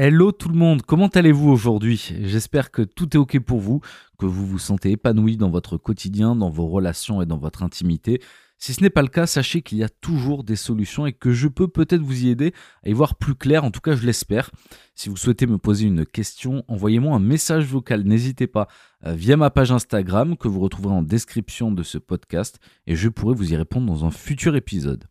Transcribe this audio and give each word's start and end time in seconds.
Hello 0.00 0.30
tout 0.30 0.48
le 0.48 0.54
monde, 0.54 0.82
comment 0.82 1.08
allez-vous 1.08 1.50
aujourd'hui? 1.50 2.14
J'espère 2.22 2.70
que 2.70 2.82
tout 2.82 3.16
est 3.16 3.18
ok 3.18 3.40
pour 3.40 3.58
vous, 3.58 3.80
que 4.16 4.26
vous 4.26 4.46
vous 4.46 4.60
sentez 4.60 4.92
épanoui 4.92 5.36
dans 5.36 5.50
votre 5.50 5.76
quotidien, 5.76 6.36
dans 6.36 6.50
vos 6.50 6.68
relations 6.68 7.20
et 7.20 7.26
dans 7.26 7.36
votre 7.36 7.64
intimité. 7.64 8.22
Si 8.58 8.74
ce 8.74 8.80
n'est 8.80 8.90
pas 8.90 9.02
le 9.02 9.08
cas, 9.08 9.26
sachez 9.26 9.60
qu'il 9.60 9.78
y 9.78 9.82
a 9.82 9.88
toujours 9.88 10.44
des 10.44 10.54
solutions 10.54 11.04
et 11.04 11.12
que 11.12 11.32
je 11.32 11.48
peux 11.48 11.66
peut-être 11.66 12.00
vous 12.00 12.26
y 12.26 12.28
aider 12.28 12.54
à 12.84 12.90
y 12.90 12.92
voir 12.92 13.16
plus 13.16 13.34
clair, 13.34 13.64
en 13.64 13.72
tout 13.72 13.80
cas 13.80 13.96
je 13.96 14.06
l'espère. 14.06 14.52
Si 14.94 15.08
vous 15.08 15.16
souhaitez 15.16 15.48
me 15.48 15.58
poser 15.58 15.86
une 15.86 16.06
question, 16.06 16.62
envoyez-moi 16.68 17.16
un 17.16 17.18
message 17.18 17.64
vocal, 17.64 18.04
n'hésitez 18.04 18.46
pas, 18.46 18.68
euh, 19.04 19.14
via 19.14 19.36
ma 19.36 19.50
page 19.50 19.72
Instagram 19.72 20.36
que 20.36 20.46
vous 20.46 20.60
retrouverez 20.60 20.94
en 20.94 21.02
description 21.02 21.72
de 21.72 21.82
ce 21.82 21.98
podcast 21.98 22.60
et 22.86 22.94
je 22.94 23.08
pourrai 23.08 23.34
vous 23.34 23.52
y 23.52 23.56
répondre 23.56 23.92
dans 23.92 24.04
un 24.04 24.12
futur 24.12 24.54
épisode. 24.54 25.08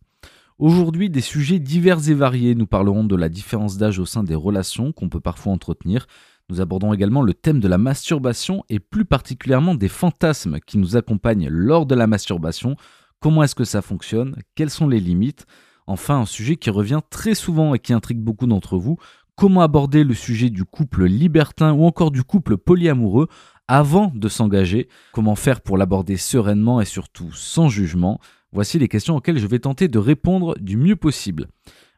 Aujourd'hui, 0.58 1.08
des 1.08 1.20
sujets 1.20 1.60
divers 1.60 2.08
et 2.08 2.14
variés. 2.14 2.56
Nous 2.56 2.66
parlerons 2.66 3.04
de 3.04 3.14
la 3.14 3.28
différence 3.28 3.78
d'âge 3.78 4.00
au 4.00 4.06
sein 4.06 4.24
des 4.24 4.34
relations 4.34 4.90
qu'on 4.90 5.08
peut 5.08 5.20
parfois 5.20 5.52
entretenir. 5.52 6.08
Nous 6.50 6.60
abordons 6.60 6.92
également 6.92 7.22
le 7.22 7.32
thème 7.32 7.60
de 7.60 7.68
la 7.68 7.78
masturbation 7.78 8.64
et 8.68 8.80
plus 8.80 9.04
particulièrement 9.04 9.76
des 9.76 9.86
fantasmes 9.86 10.58
qui 10.66 10.78
nous 10.78 10.96
accompagnent 10.96 11.48
lors 11.48 11.86
de 11.86 11.94
la 11.94 12.08
masturbation. 12.08 12.74
Comment 13.20 13.44
est-ce 13.44 13.54
que 13.54 13.62
ça 13.62 13.82
fonctionne? 13.82 14.34
Quelles 14.56 14.70
sont 14.70 14.88
les 14.88 14.98
limites? 14.98 15.46
Enfin, 15.86 16.18
un 16.18 16.26
sujet 16.26 16.56
qui 16.56 16.70
revient 16.70 17.02
très 17.08 17.36
souvent 17.36 17.72
et 17.72 17.78
qui 17.78 17.92
intrigue 17.92 18.20
beaucoup 18.20 18.48
d'entre 18.48 18.78
vous. 18.78 18.96
Comment 19.36 19.60
aborder 19.60 20.02
le 20.02 20.14
sujet 20.14 20.50
du 20.50 20.64
couple 20.64 21.04
libertin 21.04 21.72
ou 21.72 21.84
encore 21.84 22.10
du 22.10 22.24
couple 22.24 22.56
polyamoureux 22.56 23.28
avant 23.68 24.10
de 24.12 24.28
s'engager? 24.28 24.88
Comment 25.12 25.36
faire 25.36 25.60
pour 25.60 25.78
l'aborder 25.78 26.16
sereinement 26.16 26.80
et 26.80 26.84
surtout 26.84 27.32
sans 27.32 27.68
jugement? 27.68 28.18
Voici 28.50 28.78
les 28.78 28.88
questions 28.88 29.14
auxquelles 29.14 29.38
je 29.38 29.46
vais 29.46 29.58
tenter 29.58 29.88
de 29.88 29.98
répondre 29.98 30.56
du 30.58 30.78
mieux 30.78 30.96
possible. 30.96 31.48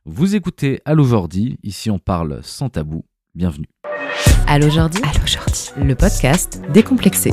Vous 0.05 0.35
écoutez 0.35 0.81
Allo 0.85 1.05
Jordi, 1.05 1.59
ici 1.63 1.93
on 1.93 2.01
parle 2.01 2.41
sans 2.43 2.69
tabou. 2.69 3.05
Bienvenue. 3.37 3.69
Allo 4.49 4.69
Jordi, 4.69 4.99
Allo 5.05 5.25
Jordi, 5.27 5.71
le 5.81 5.95
podcast 5.95 6.61
décomplexé. 6.73 7.31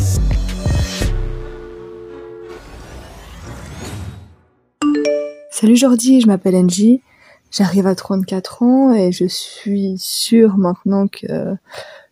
Salut 5.50 5.76
Jordi, 5.76 6.22
je 6.22 6.28
m'appelle 6.28 6.56
Angie, 6.56 7.02
j'arrive 7.50 7.88
à 7.88 7.96
34 7.96 8.62
ans 8.62 8.94
et 8.94 9.12
je 9.12 9.26
suis 9.26 9.96
sûre 9.98 10.58
maintenant 10.58 11.08
que 11.08 11.56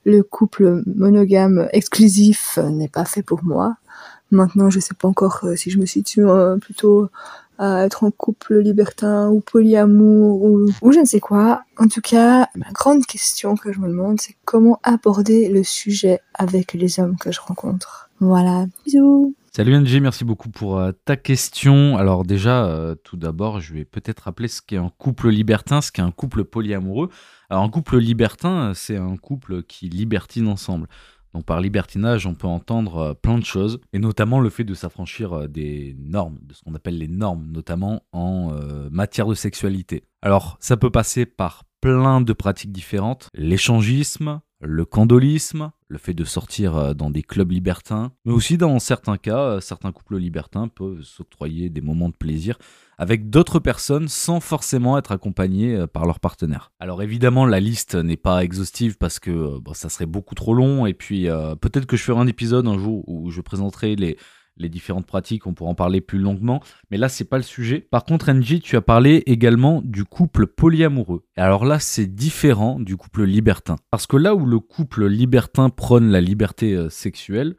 le 0.05 0.23
couple 0.23 0.81
monogame 0.87 1.69
exclusif 1.71 2.57
n'est 2.57 2.89
pas 2.89 3.05
fait 3.05 3.21
pour 3.21 3.43
moi. 3.43 3.75
Maintenant, 4.35 4.69
je 4.69 4.79
sais 4.79 4.93
pas 4.93 5.07
encore 5.07 5.39
euh, 5.43 5.55
si 5.55 5.71
je 5.71 5.79
me 5.79 5.85
situe 5.85 6.27
euh, 6.27 6.57
plutôt 6.57 7.09
à 7.57 7.85
être 7.85 8.03
en 8.03 8.11
couple 8.11 8.59
libertin 8.59 9.29
ou 9.29 9.39
polyamour 9.39 10.43
ou, 10.43 10.91
je 10.91 10.99
ne 10.99 11.05
sais 11.05 11.21
quoi. 11.21 11.63
En 11.77 11.87
tout 11.87 12.01
cas, 12.01 12.49
la 12.53 12.69
grande 12.73 13.05
question 13.05 13.55
que 13.55 13.71
je 13.71 13.79
me 13.79 13.87
demande, 13.87 14.19
c'est 14.19 14.35
comment 14.43 14.77
aborder 14.83 15.47
le 15.47 15.63
sujet 15.63 16.19
avec 16.33 16.73
les 16.73 16.99
hommes 16.99 17.15
que 17.17 17.31
je 17.31 17.39
rencontre. 17.39 18.09
Voilà, 18.19 18.65
bisous 18.85 19.33
Salut 19.53 19.73
Angie, 19.73 20.01
merci 20.01 20.25
beaucoup 20.25 20.49
pour 20.49 20.77
euh, 20.77 20.91
ta 21.05 21.15
question. 21.15 21.95
Alors 21.95 22.25
déjà, 22.25 22.93
tout 23.05 23.15
d'abord, 23.15 23.61
je 23.61 23.73
vais 23.73 23.85
peut-être 23.85 24.23
rappeler 24.23 24.49
ce 24.49 24.61
qu'est 24.61 24.75
un 24.75 24.91
couple 24.97 25.29
libertin, 25.29 25.79
ce 25.79 25.93
qu'est 25.93 26.01
un 26.01 26.11
couple 26.11 26.43
polyamoureux. 26.43 27.09
Alors 27.49 27.63
un 27.63 27.69
couple 27.69 27.99
libertin, 27.99 28.73
c'est 28.75 28.97
un 28.97 29.15
couple 29.15 29.63
qui 29.63 29.87
libertine 29.87 30.49
ensemble. 30.49 30.89
Donc 31.35 31.43
par 31.43 31.59
libertinage, 31.59 32.25
on 32.25 32.33
peut 32.33 32.47
entendre 32.47 32.97
euh, 32.97 33.13
plein 33.13 33.37
de 33.37 33.43
choses, 33.43 33.81
et 33.91 33.99
notamment 33.99 34.39
le 34.39 34.49
fait 34.49 34.63
de 34.63 34.73
s'affranchir 34.73 35.33
euh, 35.33 35.47
des 35.49 35.93
normes, 35.99 36.39
de 36.41 36.53
ce 36.53 36.63
qu'on 36.63 36.73
appelle 36.75 36.97
les 36.97 37.09
normes, 37.09 37.51
notamment 37.51 38.03
en 38.13 38.53
euh, 38.53 38.87
matière 38.89 39.27
de 39.27 39.33
sexualité. 39.33 40.05
Alors 40.21 40.55
ça 40.61 40.77
peut 40.77 40.91
passer 40.91 41.25
par 41.25 41.65
plein 41.81 42.21
de 42.21 42.31
pratiques 42.31 42.71
différentes, 42.71 43.29
l'échangisme, 43.33 44.39
le 44.61 44.85
candolisme, 44.85 45.73
le 45.89 45.97
fait 45.97 46.13
de 46.13 46.23
sortir 46.23 46.95
dans 46.95 47.09
des 47.09 47.21
clubs 47.21 47.51
libertins, 47.51 48.13
mais 48.23 48.31
aussi 48.31 48.57
dans 48.57 48.79
certains 48.79 49.17
cas, 49.17 49.59
certains 49.59 49.91
couples 49.91 50.17
libertins 50.17 50.69
peuvent 50.69 51.01
s'octroyer 51.03 51.69
des 51.69 51.81
moments 51.81 52.07
de 52.09 52.15
plaisir 52.15 52.57
avec 52.97 53.29
d'autres 53.29 53.59
personnes 53.59 54.07
sans 54.07 54.39
forcément 54.39 54.97
être 54.97 55.11
accompagnés 55.11 55.75
euh, 55.75 55.87
par 55.87 56.05
leur 56.05 56.19
partenaire. 56.19 56.71
Alors 56.79 57.03
évidemment, 57.03 57.45
la 57.45 57.59
liste 57.59 57.95
n'est 57.95 58.17
pas 58.17 58.43
exhaustive 58.43 58.97
parce 58.97 59.19
que 59.19 59.31
euh, 59.31 59.59
ça 59.73 59.89
serait 59.89 60.05
beaucoup 60.05 60.35
trop 60.35 60.53
long 60.53 60.85
et 60.85 60.93
puis 60.93 61.29
euh, 61.29 61.55
peut-être 61.55 61.85
que 61.85 61.97
je 61.97 62.03
ferai 62.03 62.19
un 62.19 62.27
épisode 62.27 62.67
un 62.67 62.77
jour 62.77 63.03
où 63.07 63.31
je 63.31 63.41
présenterai 63.41 63.95
les, 63.95 64.17
différentes 64.69 65.05
pratiques, 65.05 65.45
on 65.47 65.53
pourra 65.53 65.71
en 65.71 65.75
parler 65.75 65.99
plus 65.99 66.17
longuement, 66.17 66.61
mais 66.89 66.97
là 66.97 67.09
c'est 67.09 67.25
pas 67.25 67.37
le 67.37 67.43
sujet. 67.43 67.81
Par 67.81 68.05
contre, 68.05 68.29
Angie, 68.29 68.61
tu 68.61 68.77
as 68.77 68.81
parlé 68.81 69.21
également 69.25 69.81
du 69.83 70.05
couple 70.05 70.47
polyamoureux. 70.47 71.25
Alors 71.35 71.65
là, 71.65 71.79
c'est 71.79 72.07
différent 72.07 72.79
du 72.79 72.95
couple 72.95 73.25
libertin. 73.25 73.75
Parce 73.91 74.07
que 74.07 74.15
là 74.15 74.33
où 74.33 74.45
le 74.45 74.59
couple 74.59 75.07
libertin 75.07 75.69
prône 75.69 76.09
la 76.09 76.21
liberté 76.21 76.87
sexuelle, 76.89 77.55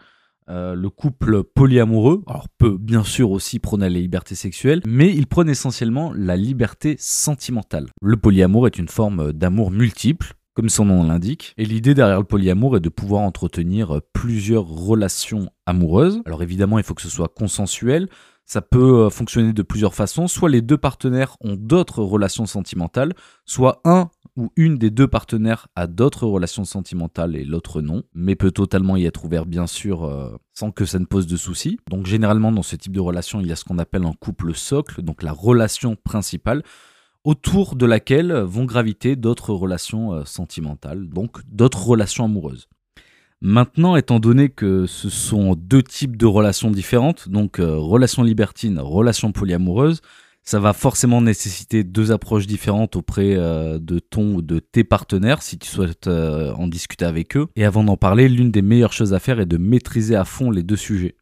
euh, 0.49 0.75
le 0.75 0.91
couple 0.91 1.43
polyamoureux, 1.43 2.23
alors 2.27 2.49
peut 2.59 2.77
bien 2.79 3.03
sûr 3.03 3.31
aussi 3.31 3.59
prôner 3.59 3.89
la 3.89 3.99
liberté 3.99 4.35
sexuelle, 4.35 4.81
mais 4.87 5.13
il 5.13 5.27
prône 5.27 5.49
essentiellement 5.49 6.13
la 6.15 6.37
liberté 6.37 6.97
sentimentale. 6.99 7.89
Le 8.01 8.17
polyamour 8.17 8.67
est 8.67 8.79
une 8.79 8.89
forme 8.89 9.33
d'amour 9.33 9.71
multiple, 9.71 10.35
comme 10.55 10.69
son 10.69 10.87
nom 10.87 11.03
l'indique, 11.03 11.53
et 11.59 11.65
l'idée 11.65 11.95
derrière 11.95 12.19
le 12.19 12.25
polyamour 12.25 12.77
est 12.77 12.81
de 12.81 12.89
pouvoir 12.89 13.23
entretenir 13.23 14.01
plusieurs 14.13 14.67
relations 14.67 15.51
amoureuses. 15.67 16.23
Alors 16.25 16.43
évidemment, 16.43 16.79
il 16.79 16.85
faut 16.85 16.95
que 16.95 17.03
ce 17.03 17.11
soit 17.11 17.29
consensuel, 17.29 18.09
ça 18.47 18.63
peut 18.63 19.05
euh, 19.05 19.11
fonctionner 19.11 19.53
de 19.53 19.63
plusieurs 19.63 19.95
façons. 19.95 20.29
Soit 20.29 20.49
les 20.49 20.63
deux 20.63 20.79
partenaires 20.79 21.37
ont 21.41 21.57
d'autres 21.57 22.03
relations 22.03 22.47
sentimentales, 22.47 23.13
soit 23.45 23.81
un 23.85 24.09
ou 24.37 24.51
une 24.57 24.79
des 24.79 24.91
deux 24.91 25.09
partenaires 25.09 25.67
a 25.75 25.87
d'autres 25.87 26.27
relations 26.27 26.65
sentimentales 26.65 27.37
et 27.37 27.45
l'autre 27.45 27.83
non, 27.83 28.05
mais 28.15 28.37
peut 28.37 28.51
totalement 28.53 28.97
y 28.97 29.05
être 29.07 29.25
ouvert 29.25 29.47
bien 29.47 29.67
sûr 29.67 30.05
euh, 30.05 30.37
sans 30.53 30.71
que 30.71 30.85
ça 30.85 30.99
ne 30.99 31.07
pose 31.07 31.27
de 31.27 31.37
soucis. 31.37 31.79
Donc 31.91 32.07
généralement 32.07 32.53
dans 32.53 32.63
ce 32.63 32.77
type 32.77 32.93
de 32.93 33.01
relation, 33.01 33.41
il 33.41 33.49
y 33.49 33.53
a 33.53 33.57
ce 33.57 33.65
qu'on 33.65 33.79
appelle 33.79 34.05
un 34.05 34.13
couple 34.13 34.55
socle, 34.55 35.03
donc 35.03 35.23
la 35.23 35.33
relation 35.33 35.97
principale 35.97 36.63
autour 37.25 37.75
de 37.75 37.87
laquelle 37.87 38.33
vont 38.33 38.67
graviter 38.67 39.17
d'autres 39.17 39.53
relations 39.53 40.13
euh, 40.13 40.25
sentimentales, 40.25 41.09
donc 41.09 41.39
d'autres 41.49 41.85
relations 41.85 42.25
amoureuses. 42.25 42.69
Maintenant, 43.43 43.97
étant 43.97 44.19
donné 44.19 44.49
que 44.49 44.87
ce 44.87 45.11
sont 45.11 45.55
deux 45.55 45.83
types 45.83 46.17
de 46.17 46.27
relations 46.27 46.71
différentes, 46.71 47.29
donc 47.29 47.61
euh, 47.61 47.77
relation 47.77 48.23
libertine, 48.23 48.79
relation 48.79 49.31
polyamoureuse, 49.31 50.01
ça 50.43 50.61
va 50.61 50.73
forcément 50.73 51.21
nécessiter 51.21 51.85
deux 51.85 52.13
approches 52.13 52.47
différentes 52.47 52.97
auprès 52.97 53.35
euh, 53.35 53.79
de 53.79 53.99
ton 53.99 54.37
ou 54.37 54.43
de 54.43 54.61
tes 54.61 54.85
partenaires 54.85 55.43
si 55.43 55.59
tu 55.59 55.69
souhaites 55.69 56.07
euh, 56.07 56.53
en 56.55 56.69
discuter 56.69 57.05
avec 57.05 57.37
eux. 57.37 57.49
Et 57.57 57.65
avant 57.65 57.85
d'en 57.85 57.97
parler, 57.97 58.29
l'une 58.29 58.53
des 58.53 58.63
meilleures 58.63 58.93
choses 58.93 59.13
à 59.13 59.19
faire 59.19 59.41
est 59.41 59.47
de 59.47 59.59
maîtriser 59.59 60.15
à 60.15 60.25
fond 60.25 60.51
les 60.51 60.63
deux 60.63 60.77
sujets. 60.77 61.17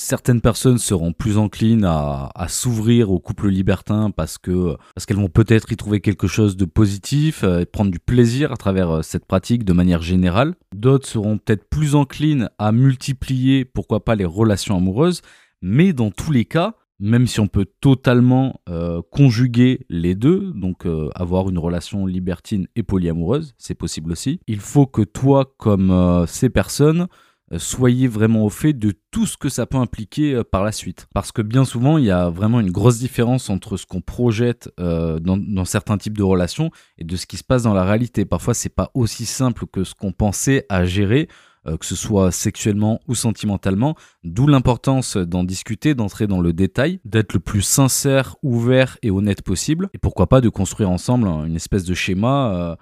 Certaines 0.00 0.40
personnes 0.40 0.78
seront 0.78 1.12
plus 1.12 1.38
enclines 1.38 1.84
à, 1.84 2.46
s'ouvrir 2.46 3.10
au 3.10 3.18
couple 3.18 3.48
libertin 3.48 4.12
parce 4.12 4.38
que 4.38 4.76
parce 4.94 5.06
qu'elles 5.06 5.16
vont 5.16 5.28
peut-être 5.28 5.72
y 5.72 5.76
trouver 5.76 6.00
quelque 6.00 6.28
chose 6.28 6.56
de 6.56 6.66
positif 6.66 7.42
euh, 7.42 7.62
et 7.62 7.66
prendre 7.66 7.90
du 7.90 7.98
plaisir 7.98 8.52
à 8.52 8.56
travers 8.56 8.90
euh, 8.90 9.02
cette 9.02 9.26
pratique 9.26 9.64
de 9.64 9.72
manière 9.72 10.00
générale. 10.00 10.54
D'autres 10.72 11.08
seront 11.08 11.38
peut-être 11.38 11.68
plus 11.68 11.96
enclines 11.96 12.48
à 12.58 12.70
multiplier, 12.70 13.64
pourquoi 13.64 14.04
pas, 14.04 14.14
les 14.14 14.24
relations 14.24 14.76
amoureuses. 14.76 15.20
Mais 15.62 15.92
dans 15.92 16.12
tous 16.12 16.30
les 16.30 16.44
cas, 16.44 16.76
même 17.00 17.26
si 17.26 17.40
on 17.40 17.48
peut 17.48 17.66
totalement 17.80 18.60
euh, 18.68 19.02
conjuguer 19.10 19.84
les 19.88 20.14
deux, 20.14 20.52
donc 20.54 20.86
avoir 21.16 21.48
une 21.48 21.58
relation 21.58 22.06
libertine 22.06 22.68
et 22.76 22.84
polyamoureuse, 22.84 23.52
c'est 23.58 23.74
possible 23.74 24.12
aussi. 24.12 24.38
Il 24.46 24.60
faut 24.60 24.86
que 24.86 25.02
toi, 25.02 25.52
comme 25.58 26.24
ces 26.28 26.50
personnes, 26.50 27.08
soyez 27.56 28.08
vraiment 28.08 28.44
au 28.44 28.50
fait 28.50 28.72
de 28.72 28.92
tout 29.10 29.26
ce 29.26 29.36
que 29.36 29.48
ça 29.48 29.66
peut 29.66 29.78
impliquer 29.78 30.34
euh, 30.34 30.44
par 30.44 30.64
la 30.64 30.72
suite. 30.72 31.06
Parce 31.14 31.32
que 31.32 31.42
bien 31.42 31.64
souvent, 31.64 31.96
il 31.98 32.04
y 32.04 32.10
a 32.10 32.28
vraiment 32.28 32.60
une 32.60 32.70
grosse 32.70 32.98
différence 32.98 33.48
entre 33.48 33.76
ce 33.76 33.86
qu'on 33.86 34.00
projette 34.00 34.70
euh, 34.78 35.18
dans, 35.18 35.64
certains 35.64 35.96
types 35.96 36.18
de 36.18 36.22
relations 36.22 36.70
et 36.98 37.04
de 37.04 37.16
ce 37.16 37.26
qui 37.26 37.36
se 37.36 37.44
passe 37.44 37.62
dans 37.62 37.74
la 37.74 37.84
réalité. 37.84 38.24
Parfois, 38.24 38.54
c'est 38.54 38.68
pas 38.68 38.90
aussi 38.94 39.24
simple 39.24 39.66
que 39.66 39.84
ce 39.84 39.94
qu'on 39.94 40.12
pensait 40.12 40.66
à 40.68 40.84
gérer 40.84 41.28
que 41.78 41.84
ce 41.84 41.96
soit 41.96 42.32
sexuellement 42.32 42.98
ou 43.08 43.14
sentimentalement, 43.14 43.94
d'où 44.24 44.46
l'importance 44.46 45.18
d'en 45.18 45.44
discuter, 45.44 45.94
d'entrer 45.94 46.26
dans 46.26 46.40
le 46.40 46.54
détail, 46.54 46.98
d'être 47.04 47.34
le 47.34 47.40
plus 47.40 47.60
sincère, 47.60 48.36
ouvert 48.42 48.96
et 49.02 49.10
honnête 49.10 49.42
possible, 49.42 49.90
et 49.92 49.98
pourquoi 49.98 50.28
pas 50.28 50.40
de 50.40 50.48
construire 50.48 50.88
ensemble 50.88 51.28
une 51.28 51.56
espèce 51.56 51.84
de 51.84 51.92
schéma 51.92 52.54
euh, 52.54 52.76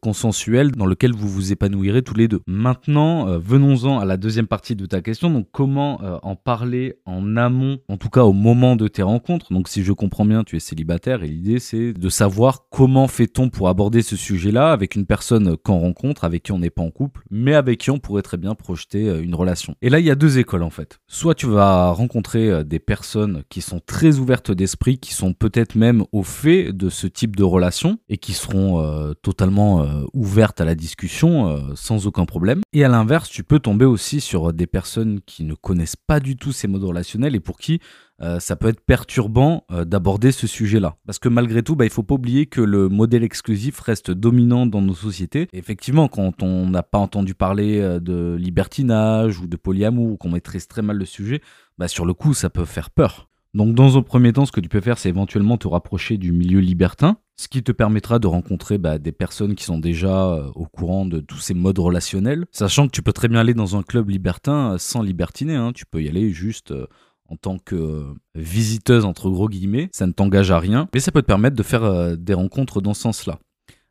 consensuel 0.00 0.72
dans 0.72 0.86
lequel 0.86 1.12
vous 1.12 1.28
vous 1.28 1.52
épanouirez 1.52 2.02
tous 2.02 2.14
les 2.14 2.28
deux. 2.28 2.40
Maintenant, 2.46 3.28
euh, 3.28 3.38
venons-en 3.38 3.98
à 3.98 4.04
la 4.04 4.16
deuxième 4.16 4.46
partie 4.46 4.76
de 4.76 4.86
ta 4.86 5.00
question. 5.00 5.30
Donc, 5.30 5.48
comment 5.52 6.00
euh, 6.02 6.18
en 6.22 6.36
parler 6.36 6.96
en 7.06 7.36
amont, 7.36 7.78
en 7.88 7.96
tout 7.96 8.10
cas 8.10 8.22
au 8.22 8.32
moment 8.32 8.76
de 8.76 8.88
tes 8.88 9.02
rencontres? 9.02 9.52
Donc, 9.52 9.68
si 9.68 9.82
je 9.82 9.92
comprends 9.92 10.24
bien, 10.24 10.44
tu 10.44 10.56
es 10.56 10.60
célibataire 10.60 11.22
et 11.22 11.28
l'idée 11.28 11.58
c'est 11.58 11.92
de 11.92 12.08
savoir 12.08 12.68
comment 12.70 13.08
fait-on 13.08 13.48
pour 13.48 13.68
aborder 13.68 14.02
ce 14.02 14.16
sujet-là 14.16 14.72
avec 14.72 14.94
une 14.94 15.06
personne 15.06 15.56
qu'on 15.56 15.78
rencontre, 15.78 16.24
avec 16.24 16.44
qui 16.44 16.52
on 16.52 16.58
n'est 16.58 16.70
pas 16.70 16.82
en 16.82 16.90
couple, 16.90 17.22
mais 17.30 17.54
avec 17.54 17.80
qui 17.80 17.90
on 17.90 17.98
pourrait 17.98 18.22
très 18.22 18.36
bien 18.36 18.54
projeter 18.54 19.20
une 19.20 19.34
relation. 19.34 19.74
Et 19.82 19.90
là, 19.90 19.98
il 20.00 20.06
y 20.06 20.10
a 20.10 20.14
deux 20.14 20.38
écoles 20.38 20.62
en 20.62 20.70
fait. 20.70 21.00
Soit 21.06 21.34
tu 21.34 21.46
vas 21.46 21.90
rencontrer 21.90 22.64
des 22.64 22.78
personnes 22.78 23.42
qui 23.48 23.60
sont 23.60 23.80
très 23.84 24.18
ouvertes 24.18 24.50
d'esprit, 24.50 24.98
qui 24.98 25.14
sont 25.14 25.32
peut-être 25.32 25.74
même 25.74 26.04
au 26.12 26.22
fait 26.22 26.72
de 26.72 26.88
ce 26.88 27.06
type 27.06 27.36
de 27.36 27.44
relation 27.44 27.98
et 28.08 28.18
qui 28.18 28.32
seront 28.32 29.14
totalement 29.22 29.79
euh, 29.80 30.06
ouverte 30.12 30.60
à 30.60 30.64
la 30.64 30.74
discussion 30.74 31.48
euh, 31.48 31.60
sans 31.74 32.06
aucun 32.06 32.24
problème. 32.24 32.60
Et 32.72 32.84
à 32.84 32.88
l'inverse, 32.88 33.28
tu 33.28 33.42
peux 33.44 33.58
tomber 33.58 33.84
aussi 33.84 34.20
sur 34.20 34.52
des 34.52 34.66
personnes 34.66 35.20
qui 35.26 35.44
ne 35.44 35.54
connaissent 35.54 35.96
pas 35.96 36.20
du 36.20 36.36
tout 36.36 36.52
ces 36.52 36.68
modes 36.68 36.84
relationnels 36.84 37.34
et 37.34 37.40
pour 37.40 37.58
qui 37.58 37.80
euh, 38.22 38.38
ça 38.38 38.54
peut 38.54 38.68
être 38.68 38.84
perturbant 38.84 39.64
d'aborder 39.70 40.30
ce 40.30 40.46
sujet-là. 40.46 40.96
Parce 41.06 41.18
que 41.18 41.30
malgré 41.30 41.62
tout, 41.62 41.74
bah, 41.74 41.86
il 41.86 41.90
faut 41.90 42.02
pas 42.02 42.16
oublier 42.16 42.46
que 42.46 42.60
le 42.60 42.88
modèle 42.88 43.24
exclusif 43.24 43.80
reste 43.80 44.10
dominant 44.10 44.66
dans 44.66 44.82
nos 44.82 44.94
sociétés. 44.94 45.48
effectivement, 45.52 46.08
quand 46.08 46.42
on 46.42 46.68
n'a 46.68 46.82
pas 46.82 46.98
entendu 46.98 47.34
parler 47.34 47.80
de 48.00 48.36
libertinage 48.38 49.40
ou 49.40 49.46
de 49.46 49.56
polyamour 49.56 50.12
ou 50.12 50.16
qu'on 50.16 50.30
maîtrise 50.30 50.68
très 50.68 50.82
mal 50.82 50.98
le 50.98 51.06
sujet, 51.06 51.40
bah, 51.78 51.88
sur 51.88 52.04
le 52.04 52.12
coup, 52.12 52.34
ça 52.34 52.50
peut 52.50 52.66
faire 52.66 52.90
peur. 52.90 53.29
Donc 53.52 53.74
dans 53.74 53.98
un 53.98 54.02
premier 54.02 54.32
temps, 54.32 54.46
ce 54.46 54.52
que 54.52 54.60
tu 54.60 54.68
peux 54.68 54.80
faire, 54.80 54.98
c'est 54.98 55.08
éventuellement 55.08 55.56
te 55.56 55.66
rapprocher 55.66 56.18
du 56.18 56.30
milieu 56.30 56.60
libertin, 56.60 57.16
ce 57.36 57.48
qui 57.48 57.62
te 57.62 57.72
permettra 57.72 58.20
de 58.20 58.28
rencontrer 58.28 58.78
bah, 58.78 58.98
des 58.98 59.10
personnes 59.12 59.56
qui 59.56 59.64
sont 59.64 59.78
déjà 59.78 60.28
euh, 60.28 60.50
au 60.54 60.66
courant 60.66 61.04
de 61.04 61.20
tous 61.20 61.38
ces 61.38 61.54
modes 61.54 61.78
relationnels, 61.78 62.46
sachant 62.52 62.86
que 62.86 62.92
tu 62.92 63.02
peux 63.02 63.12
très 63.12 63.26
bien 63.28 63.40
aller 63.40 63.54
dans 63.54 63.76
un 63.76 63.82
club 63.82 64.08
libertin 64.08 64.74
euh, 64.74 64.78
sans 64.78 65.02
libertiner, 65.02 65.56
hein. 65.56 65.72
tu 65.74 65.84
peux 65.84 66.00
y 66.00 66.08
aller 66.08 66.30
juste 66.30 66.70
euh, 66.70 66.86
en 67.28 67.36
tant 67.36 67.58
que 67.58 68.14
visiteuse 68.34 69.04
entre 69.04 69.30
gros 69.30 69.48
guillemets, 69.48 69.88
ça 69.92 70.06
ne 70.06 70.12
t'engage 70.12 70.52
à 70.52 70.60
rien, 70.60 70.88
mais 70.94 71.00
ça 71.00 71.10
peut 71.10 71.22
te 71.22 71.26
permettre 71.26 71.56
de 71.56 71.62
faire 71.62 72.16
des 72.16 72.34
rencontres 72.34 72.80
dans 72.80 72.92
ce 72.92 73.02
sens-là. 73.02 73.38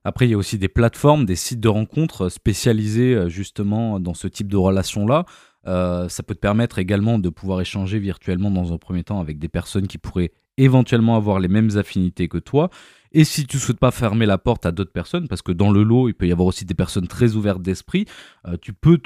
Après, 0.04 0.28
il 0.28 0.32
y 0.32 0.34
a 0.34 0.38
aussi 0.38 0.58
des 0.58 0.68
plateformes, 0.68 1.26
des 1.26 1.38
sites 1.38 1.62
de 1.62 1.70
rencontres 1.70 2.28
spécialisés 2.28 3.30
justement 3.30 4.02
dans 4.02 4.14
ce 4.14 4.28
type 4.28 4.50
de 4.50 4.58
relations-là, 4.58 5.24
euh, 5.68 6.08
ça 6.08 6.24
peut 6.24 6.36
te 6.36 6.40
permettre 6.40 6.80
également 6.80 7.20
de 7.20 7.30
pouvoir 7.30 7.62
échanger 7.62 8.00
virtuellement 8.00 8.52
dans 8.52 8.74
un 8.74 8.78
premier 8.78 9.04
temps 9.04 9.20
avec 9.20 9.40
des 9.40 9.50
personnes 9.50 9.88
qui 9.88 9.98
pourraient 9.98 10.32
éventuellement 10.58 11.16
avoir 11.16 11.40
les 11.40 11.48
mêmes 11.48 11.78
affinités 11.78 12.28
que 12.28 12.38
toi. 12.38 12.70
Et 13.12 13.24
si 13.24 13.46
tu 13.46 13.58
ne 13.58 13.62
souhaites 13.62 13.80
pas 13.80 13.92
fermer 13.92 14.26
la 14.26 14.38
porte 14.38 14.66
à 14.66 14.72
d'autres 14.72 14.92
personnes, 14.92 15.28
parce 15.28 15.42
que 15.42 15.52
dans 15.52 15.72
le 15.72 15.84
lot, 15.84 16.10
il 16.10 16.14
peut 16.14 16.28
y 16.28 16.32
avoir 16.32 16.48
aussi 16.48 16.66
des 16.66 16.76
personnes 16.76 17.08
très 17.08 17.36
ouvertes 17.36 17.62
d'esprit, 17.62 18.06
euh, 18.48 18.56
tu 18.62 18.74
peux 18.74 18.98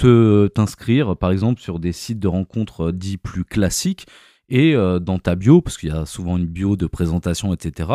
t'inscrire 0.53 1.15
par 1.17 1.31
exemple 1.31 1.61
sur 1.61 1.79
des 1.79 1.93
sites 1.93 2.19
de 2.19 2.27
rencontres 2.27 2.91
dits 2.91 3.17
plus 3.17 3.45
classiques. 3.45 4.05
Et 4.49 4.75
euh, 4.75 4.99
dans 4.99 5.19
ta 5.19 5.35
bio, 5.35 5.61
parce 5.61 5.77
qu'il 5.77 5.89
y 5.89 5.93
a 5.93 6.05
souvent 6.05 6.37
une 6.37 6.45
bio 6.45 6.75
de 6.75 6.85
présentation, 6.85 7.53
etc., 7.53 7.89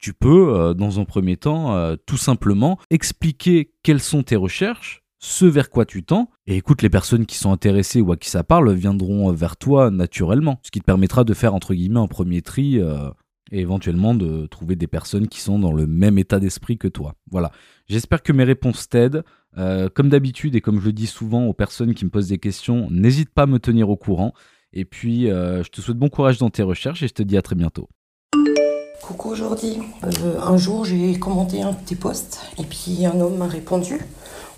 tu 0.00 0.14
peux, 0.14 0.74
dans 0.74 0.98
un 0.98 1.04
premier 1.04 1.36
temps, 1.36 1.94
tout 2.06 2.16
simplement 2.16 2.78
expliquer 2.88 3.74
quelles 3.82 4.00
sont 4.00 4.22
tes 4.22 4.34
recherches, 4.34 5.04
ce 5.20 5.44
vers 5.44 5.70
quoi 5.70 5.84
tu 5.84 6.02
tends, 6.02 6.30
et 6.46 6.56
écoute, 6.56 6.82
les 6.82 6.88
personnes 6.88 7.26
qui 7.26 7.36
sont 7.36 7.52
intéressées 7.52 8.00
ou 8.00 8.10
à 8.10 8.16
qui 8.16 8.30
ça 8.30 8.42
parle 8.42 8.72
viendront 8.72 9.30
vers 9.32 9.56
toi 9.58 9.90
naturellement, 9.90 10.58
ce 10.62 10.70
qui 10.70 10.80
te 10.80 10.84
permettra 10.84 11.24
de 11.24 11.34
faire 11.34 11.54
entre 11.54 11.74
guillemets 11.74 12.00
un 12.00 12.06
premier 12.06 12.40
tri 12.40 12.80
euh, 12.80 13.10
et 13.52 13.60
éventuellement 13.60 14.14
de 14.14 14.46
trouver 14.46 14.76
des 14.76 14.86
personnes 14.86 15.28
qui 15.28 15.40
sont 15.40 15.58
dans 15.58 15.72
le 15.72 15.86
même 15.86 16.18
état 16.18 16.40
d'esprit 16.40 16.78
que 16.78 16.88
toi. 16.88 17.14
Voilà, 17.30 17.52
j'espère 17.86 18.22
que 18.22 18.32
mes 18.32 18.44
réponses 18.44 18.88
t'aident. 18.88 19.22
Euh, 19.58 19.88
comme 19.88 20.08
d'habitude 20.08 20.54
et 20.54 20.60
comme 20.60 20.80
je 20.80 20.86
le 20.86 20.92
dis 20.92 21.08
souvent 21.08 21.44
aux 21.46 21.52
personnes 21.52 21.92
qui 21.92 22.04
me 22.04 22.10
posent 22.10 22.28
des 22.28 22.38
questions, 22.38 22.88
n'hésite 22.90 23.30
pas 23.30 23.42
à 23.42 23.46
me 23.46 23.58
tenir 23.58 23.90
au 23.90 23.96
courant. 23.96 24.32
Et 24.72 24.84
puis, 24.84 25.28
euh, 25.28 25.64
je 25.64 25.70
te 25.70 25.80
souhaite 25.80 25.96
bon 25.96 26.08
courage 26.08 26.38
dans 26.38 26.50
tes 26.50 26.62
recherches 26.62 27.02
et 27.02 27.08
je 27.08 27.14
te 27.14 27.22
dis 27.22 27.36
à 27.36 27.42
très 27.42 27.56
bientôt. 27.56 27.88
Coucou 29.02 29.30
aujourd'hui. 29.30 29.78
un 30.42 30.56
jour, 30.56 30.84
j'ai 30.84 31.18
commenté 31.18 31.62
un 31.62 31.72
petit 31.72 31.96
post 31.96 32.40
et 32.58 32.64
puis 32.64 33.06
un 33.06 33.18
homme 33.20 33.36
m'a 33.36 33.46
répondu. 33.46 33.98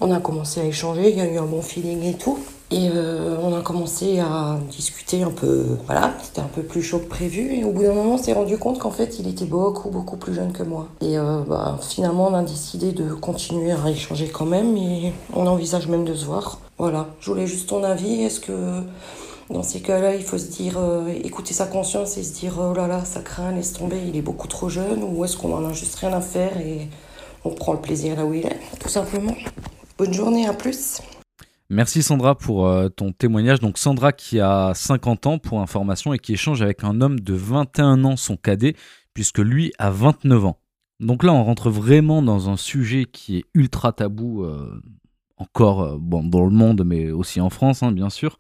On 0.01 0.11
a 0.11 0.21
commencé 0.21 0.61
à 0.61 0.65
échanger, 0.65 1.11
il 1.11 1.17
y 1.17 1.21
a 1.21 1.27
eu 1.27 1.39
un 1.39 1.45
bon 1.45 1.63
feeling 1.63 2.03
et 2.03 2.15
tout. 2.15 2.39
Et 2.73 2.89
euh, 2.93 3.37
on 3.43 3.57
a 3.57 3.61
commencé 3.61 4.19
à 4.19 4.59
discuter 4.71 5.23
un 5.23 5.31
peu, 5.31 5.77
voilà, 5.87 6.15
c'était 6.23 6.41
un 6.41 6.49
peu 6.55 6.63
plus 6.63 6.83
chaud 6.83 6.99
que 6.99 7.09
prévu. 7.09 7.55
Et 7.55 7.65
au 7.65 7.71
bout 7.71 7.83
d'un 7.83 7.93
moment, 7.93 8.15
on 8.15 8.19
s'est 8.19 8.33
rendu 8.33 8.57
compte 8.57 8.79
qu'en 8.79 8.91
fait, 8.91 9.19
il 9.19 9.29
était 9.29 9.45
beaucoup, 9.45 9.91
beaucoup 9.91 10.17
plus 10.17 10.35
jeune 10.35 10.53
que 10.53 10.63
moi. 10.63 10.89
Et 11.03 11.19
euh, 11.19 11.43
bah, 11.47 11.79
finalement, 11.83 12.29
on 12.29 12.35
a 12.35 12.43
décidé 12.43 12.93
de 12.93 13.13
continuer 13.13 13.73
à 13.73 13.91
échanger 13.91 14.29
quand 14.29 14.47
même. 14.47 14.77
Et 14.77 15.13
on 15.35 15.47
envisage 15.47 15.87
même 15.87 16.05
de 16.05 16.15
se 16.15 16.25
voir. 16.25 16.61
Voilà, 16.79 17.09
je 17.21 17.31
voulais 17.31 17.47
juste 17.47 17.69
ton 17.69 17.85
avis. 17.85 18.23
Est-ce 18.23 18.41
que 18.41 18.53
dans 19.53 19.63
ces 19.63 19.81
cas-là, 19.81 20.15
il 20.15 20.23
faut 20.23 20.39
se 20.39 20.51
dire, 20.51 20.79
euh, 20.79 21.09
écouter 21.09 21.53
sa 21.53 21.67
conscience 21.67 22.17
et 22.17 22.23
se 22.23 22.35
dire, 22.35 22.55
oh 22.59 22.75
là 22.75 22.87
là, 22.87 23.05
ça 23.05 23.21
craint, 23.21 23.53
laisse 23.53 23.73
tomber, 23.73 23.99
il 24.09 24.17
est 24.17 24.23
beaucoup 24.23 24.49
trop 24.49 24.69
jeune. 24.69 25.03
Ou 25.03 25.25
est-ce 25.25 25.37
qu'on 25.37 25.55
en 25.55 25.69
a 25.69 25.73
juste 25.73 25.97
rien 25.97 26.13
à 26.13 26.21
faire 26.21 26.57
et 26.59 26.89
on 27.45 27.51
prend 27.51 27.73
le 27.73 27.81
plaisir 27.81 28.17
là 28.17 28.25
où 28.25 28.33
il 28.33 28.47
est, 28.47 28.59
tout 28.81 28.89
simplement 28.89 29.37
Bonne 29.99 30.13
journée, 30.13 30.47
à 30.47 30.55
plus. 30.55 31.01
Merci 31.69 32.03
Sandra 32.03 32.35
pour 32.35 32.67
euh, 32.67 32.89
ton 32.89 33.13
témoignage. 33.13 33.61
Donc 33.61 33.79
Sandra 33.79 34.13
qui 34.13 34.41
a 34.41 34.73
50 34.75 35.27
ans 35.27 35.39
pour 35.39 35.61
information 35.61 36.13
et 36.13 36.19
qui 36.19 36.33
échange 36.33 36.63
avec 36.63 36.85
un 36.85 37.01
homme 37.01 37.21
de 37.21 37.35
21 37.35 38.05
ans, 38.05 38.17
son 38.17 38.37
cadet, 38.37 38.75
puisque 39.15 39.39
lui 39.39 39.73
a 39.79 39.91
29 39.91 40.47
ans. 40.47 40.59
Donc 41.01 41.25
là, 41.25 41.33
on 41.33 41.43
rentre 41.43 41.69
vraiment 41.69 42.23
dans 42.23 42.49
un 42.49 42.57
sujet 42.57 43.07
qui 43.11 43.39
est 43.39 43.45
ultra 43.55 43.93
tabou, 43.93 44.45
euh, 44.45 44.81
encore 45.37 45.99
bon, 45.99 46.23
dans 46.23 46.45
le 46.45 46.51
monde, 46.51 46.85
mais 46.85 47.11
aussi 47.11 47.41
en 47.41 47.51
France, 47.51 47.83
hein, 47.83 47.91
bien 47.91 48.09
sûr. 48.09 48.39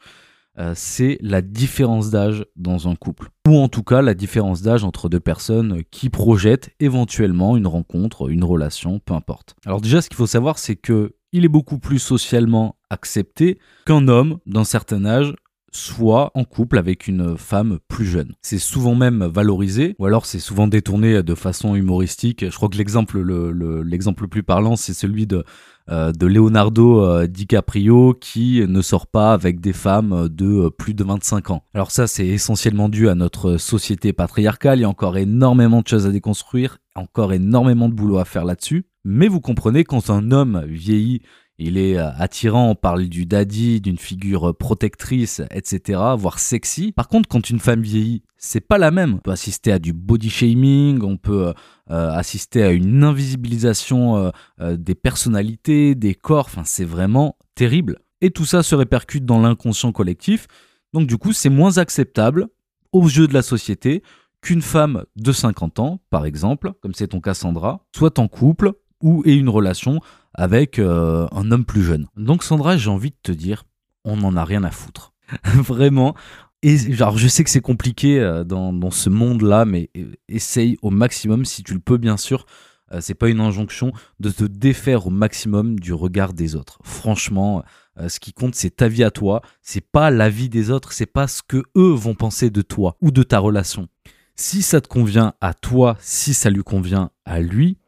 C'est 0.75 1.19
la 1.20 1.43
différence 1.43 2.10
d'âge 2.10 2.44
dans 2.56 2.88
un 2.88 2.94
couple. 2.94 3.31
Ou 3.49 3.56
en 3.58 3.69
tout 3.69 3.82
cas, 3.82 4.02
la 4.02 4.14
différence 4.14 4.62
d'âge 4.62 4.84
entre 4.84 5.08
deux 5.08 5.20
personnes 5.20 5.82
qui 5.90 6.10
projettent 6.10 6.70
éventuellement 6.81 7.56
une 7.56 7.66
rencontre, 7.66 8.31
une 8.31 8.44
relation, 8.44 8.99
peu 8.99 9.14
importe. 9.14 9.54
Alors 9.66 9.81
déjà, 9.81 10.02
ce 10.02 10.08
qu'il 10.08 10.16
faut 10.16 10.26
savoir, 10.26 10.58
c'est 10.58 10.76
que 10.76 11.14
il 11.32 11.44
est 11.44 11.49
beaucoup 11.49 11.78
plus 11.78 11.99
socialement 11.99 12.76
accepté 12.90 13.58
qu'un 13.87 14.06
homme 14.06 14.38
d'un 14.46 14.64
certain 14.64 15.06
âge 15.06 15.34
soit 15.72 16.30
en 16.34 16.44
couple 16.44 16.78
avec 16.78 17.08
une 17.08 17.36
femme 17.36 17.78
plus 17.88 18.04
jeune. 18.04 18.34
C'est 18.42 18.58
souvent 18.58 18.94
même 18.94 19.24
valorisé, 19.24 19.96
ou 19.98 20.06
alors 20.06 20.26
c'est 20.26 20.38
souvent 20.38 20.66
détourné 20.66 21.22
de 21.22 21.34
façon 21.34 21.74
humoristique. 21.74 22.48
Je 22.48 22.54
crois 22.54 22.69
que 22.69 22.76
l'exemple 22.76 23.20
le, 23.20 23.82
plus 24.28 24.42
parlant, 24.42 24.76
c'est 24.76 24.94
celui 24.94 25.26
de, 25.26 25.44
euh, 25.90 26.12
de 26.12 26.26
Leonardo 26.26 27.02
euh, 27.02 27.26
DiCaprio 27.26 28.14
qui 28.14 28.62
ne 28.66 28.82
sort 28.82 29.06
pas 29.06 29.32
avec 29.32 29.60
des 29.60 29.72
femmes 29.72 30.28
de 30.28 30.69
plus 30.69 30.94
de 30.94 31.02
25 31.02 31.50
ans. 31.50 31.64
Alors 31.74 31.90
ça, 31.90 32.06
c'est 32.06 32.26
essentiellement 32.26 32.88
dû 32.88 33.08
à 33.08 33.14
notre 33.14 33.56
société 33.56 34.12
patriarcale. 34.12 34.78
Il 34.78 34.82
y 34.82 34.84
a 34.84 34.88
encore 34.88 35.16
énormément 35.16 35.80
de 35.80 35.88
choses 35.88 36.06
à 36.06 36.10
déconstruire, 36.10 36.78
encore 36.94 37.32
énormément 37.32 37.88
de 37.88 37.94
boulot 37.94 38.19
à 38.19 38.24
faire 38.24 38.44
là-dessus. 38.44 38.86
Mais 39.04 39.26
vous 39.26 39.40
comprenez, 39.40 39.82
quand 39.82 40.10
un 40.10 40.30
homme 40.30 40.64
vieillit, 40.66 41.22
il 41.62 41.78
est 41.78 41.98
euh, 41.98 42.10
attirant, 42.16 42.70
on 42.70 42.74
parle 42.74 43.08
du 43.08 43.26
daddy, 43.26 43.80
d'une 43.80 43.98
figure 43.98 44.56
protectrice, 44.56 45.42
etc., 45.50 46.00
voire 46.16 46.38
sexy. 46.38 46.92
Par 46.92 47.08
contre, 47.08 47.28
quand 47.28 47.50
une 47.50 47.58
femme 47.58 47.82
vieillit, 47.82 48.22
c'est 48.36 48.60
pas 48.60 48.78
la 48.78 48.90
même. 48.90 49.14
On 49.14 49.18
peut 49.18 49.30
assister 49.30 49.72
à 49.72 49.78
du 49.78 49.92
body 49.92 50.30
shaming, 50.30 51.02
on 51.02 51.16
peut 51.16 51.48
euh, 51.48 51.52
euh, 51.90 52.10
assister 52.10 52.62
à 52.62 52.70
une 52.70 53.04
invisibilisation 53.04 54.32
des 54.60 54.94
personnalités, 54.94 55.94
des 55.94 56.14
corps, 56.14 56.46
enfin 56.46 56.62
c'est 56.64 56.84
vraiment 56.84 57.36
terrible. 57.54 57.98
Et 58.20 58.31
tout 58.31 58.44
ça 58.44 58.62
se 58.62 58.74
répercute 58.74 59.24
dans 59.24 59.40
l'inconscient 59.40 59.92
collectif. 59.92 60.46
Donc 60.92 61.06
du 61.06 61.19
coup, 61.19 61.32
c'est 61.32 61.50
moins 61.50 61.78
acceptable 61.78 62.48
aux 62.92 63.06
yeux 63.06 63.26
de 63.26 63.34
la 63.34 63.42
société 63.42 64.02
qu'une 64.42 64.62
femme 64.62 65.04
de 65.16 65.32
50 65.32 65.78
ans, 65.78 66.00
par 66.10 66.26
exemple, 66.26 66.72
comme 66.82 66.94
c'est 66.94 67.08
ton 67.08 67.20
cas 67.20 67.34
Sandra, 67.34 67.84
soit 67.94 68.19
en 68.19 68.28
couple 68.28 68.74
ou 69.00 69.22
ait 69.24 69.36
une 69.36 69.48
relation 69.48 70.00
avec 70.34 70.79
euh, 70.79 71.27
un 71.32 71.51
homme 71.51 71.65
plus 71.65 71.82
jeune. 71.82 72.06
Donc 72.17 72.44
Sandra, 72.44 72.77
j'ai 72.77 72.91
envie 72.91 73.10
de 73.10 73.17
te 73.22 73.32
dire, 73.32 73.65
on 74.05 74.17
n'en 74.17 74.36
a 74.36 74.44
rien 74.44 74.65
à 74.65 74.70
foutre. 74.70 75.12
Vraiment. 75.44 76.15
Et 76.62 76.77
je 76.77 77.29
sais 77.29 77.43
que 77.43 77.51
c'est 77.51 77.60
compliqué 77.60 78.20
euh, 78.20 78.44
dans, 78.44 78.91
ce 78.91 79.10
monde-là, 79.10 79.65
mais 79.65 79.91
euh, 79.96 80.12
essaye 80.29 80.79
au 80.82 80.91
maximum, 80.91 81.44
si 81.44 81.62
tu 81.62 81.74
le 81.74 81.81
peux 81.81 81.96
bien 81.96 82.17
sûr, 82.17 82.46
c'est 83.01 83.15
pas 83.15 83.31
une 83.31 83.41
injonction, 83.41 83.91
de 84.20 84.29
te 84.29 84.44
défaire 84.44 85.06
au 85.06 85.10
maximum 85.10 85.81
du 85.81 85.94
regard 85.94 86.34
des 86.34 86.56
autres. 86.56 86.79
Franchement, 86.84 87.65
ce 88.06 88.20
qui 88.20 88.34
compte, 88.34 88.55
c'est 88.55 88.77
ta 88.77 88.86
vie 88.86 89.03
à 89.03 89.10
toi, 89.10 89.41
c'est 89.62 89.81
pas 89.81 90.10
la 90.10 90.29
vie 90.29 90.51
des 90.51 90.70
autres, 90.70 90.93
c'est 90.93 91.06
pas 91.06 91.27
ce 91.27 91.41
que 91.41 91.62
eux 91.74 91.94
vont 91.94 92.15
penser 92.15 92.51
de 92.51 92.60
toi 92.60 92.98
ou 93.01 93.10
de 93.10 93.22
ta 93.22 93.39
relation. 93.39 93.89
Si 94.36 94.60
ça 94.60 94.82
te 94.82 94.89
convient 94.89 95.32
à 95.41 95.55
toi, 95.55 95.96
si 96.01 96.34
ça 96.34 96.51
lui 96.51 96.62
convient 96.62 97.10
à 97.24 97.41
lui, 97.41 97.79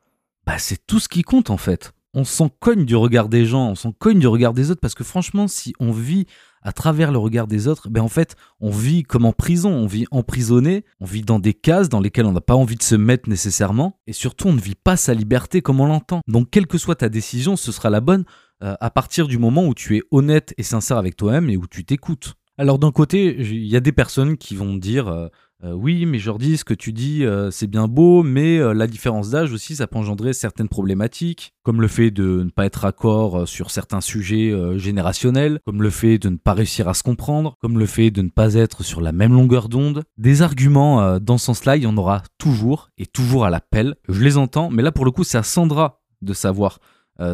bah 0.47 0.59
c'est 0.59 0.87
tout 0.87 1.01
ce 1.01 1.09
qui 1.09 1.21
compte 1.21 1.51
en 1.51 1.59
fait. 1.59 1.93
On 2.15 2.25
s'en 2.25 2.49
cogne 2.49 2.85
du 2.85 2.97
regard 2.97 3.29
des 3.29 3.45
gens, 3.45 3.71
on 3.71 3.75
s'en 3.75 3.93
cogne 3.93 4.21
du 4.21 4.27
regard 4.27 4.55
des 4.55 4.71
autres 4.71 4.81
parce 4.81 4.95
que 4.95 5.05
franchement, 5.05 5.49
si 5.49 5.75
on 5.81 5.91
vit 5.91 6.27
à 6.63 6.73
travers 6.73 7.13
le 7.13 7.19
regard 7.19 7.47
des 7.47 7.69
autres, 7.69 7.91
ben 7.91 8.01
en 8.01 8.09
fait, 8.09 8.37
on 8.61 8.71
vit 8.71 9.03
comme 9.03 9.25
en 9.27 9.33
prison, 9.33 9.71
on 9.71 9.87
vit 9.87 10.07
emprisonné, 10.11 10.85
on 11.01 11.05
vit 11.05 11.23
dans 11.23 11.39
des 11.39 11.53
cases 11.53 11.89
dans 11.89 12.01
lesquelles 12.01 12.27
on 12.27 12.33
n'a 12.33 12.41
pas 12.41 12.55
envie 12.55 12.77
de 12.77 12.83
se 12.83 12.95
mettre 12.95 13.29
nécessairement, 13.29 14.01
et 14.07 14.13
surtout, 14.13 14.49
on 14.49 14.53
ne 14.53 14.61
vit 14.61 14.75
pas 14.75 14.97
sa 14.97 15.13
liberté 15.13 15.61
comme 15.61 15.81
on 15.81 15.87
l'entend. 15.87 16.21
Donc, 16.27 16.51
quelle 16.51 16.67
que 16.67 16.79
soit 16.79 16.95
ta 16.95 17.11
décision, 17.11 17.57
ce 17.57 17.71
sera 17.71 17.91
la 17.91 18.01
bonne 18.01 18.25
euh, 18.63 18.77
à 18.81 18.91
partir 18.91 19.27
du 19.27 19.37
moment 19.37 19.67
où 19.67 19.75
tu 19.75 19.97
es 19.97 20.03
honnête 20.11 20.55
et 20.57 20.63
sincère 20.63 20.97
avec 20.97 21.17
toi-même 21.17 21.51
et 21.51 21.57
où 21.57 21.67
tu 21.67 21.85
t'écoutes. 21.85 22.35
Alors 22.57 22.79
d'un 22.79 22.93
côté, 22.93 23.37
il 23.37 23.67
y 23.67 23.77
a 23.77 23.81
des 23.81 23.93
personnes 23.93 24.37
qui 24.37 24.55
vont 24.55 24.75
dire 24.77 25.09
euh, 25.09 25.27
euh, 25.63 25.73
oui, 25.73 26.05
mais 26.05 26.19
Jordi, 26.19 26.57
ce 26.57 26.65
que 26.65 26.75
tu 26.75 26.93
dis, 26.93 27.25
euh, 27.25 27.51
c'est 27.51 27.67
bien 27.67 27.89
beau, 27.89 28.23
mais 28.23 28.59
euh, 28.59 28.75
la 28.75 28.87
différence 28.87 29.31
d'âge 29.31 29.53
aussi, 29.53 29.77
ça 29.77 29.87
peut 29.87 29.97
engendrer 29.97 30.33
certaines 30.33 30.69
problématiques, 30.69 31.55
comme 31.63 31.81
le 31.81 31.89
fait 31.89 32.11
de 32.11 32.43
ne 32.45 32.51
pas 32.51 32.67
être 32.67 32.85
accord 32.85 33.49
sur 33.49 33.71
certains 33.71 34.01
sujets 34.01 34.53
générationnels, 34.79 35.61
comme 35.65 35.83
le 35.83 35.91
fait 35.91 36.19
de 36.19 36.29
ne 36.29 36.37
pas 36.37 36.53
réussir 36.53 36.89
à 36.89 36.95
se 36.95 37.03
comprendre, 37.03 37.57
comme 37.61 37.79
le 37.79 37.87
fait 37.87 38.11
de 38.11 38.21
ne 38.21 38.29
pas 38.29 38.55
être 38.55 38.83
sur 38.83 39.01
la 39.01 39.13
même 39.13 39.33
longueur 39.33 39.69
d'onde. 39.69 40.05
Des 40.19 40.43
arguments 40.43 41.19
dans 41.19 41.39
ce 41.39 41.47
sens-là, 41.47 41.77
il 41.77 41.85
y 41.85 41.87
en 41.87 41.97
aura 41.97 42.23
toujours, 42.37 42.91
et 42.99 43.07
toujours 43.07 43.45
à 43.45 43.51
l'appel. 43.51 43.95
Je 44.09 44.23
les 44.23 44.37
entends, 44.37 44.71
mais 44.71 44.83
là 44.83 44.93
pour 44.93 45.05
le 45.05 45.11
coup, 45.11 45.25
c'est 45.25 45.39
à 45.39 45.43
Sandra 45.43 46.03
de 46.21 46.35
savoir 46.35 46.81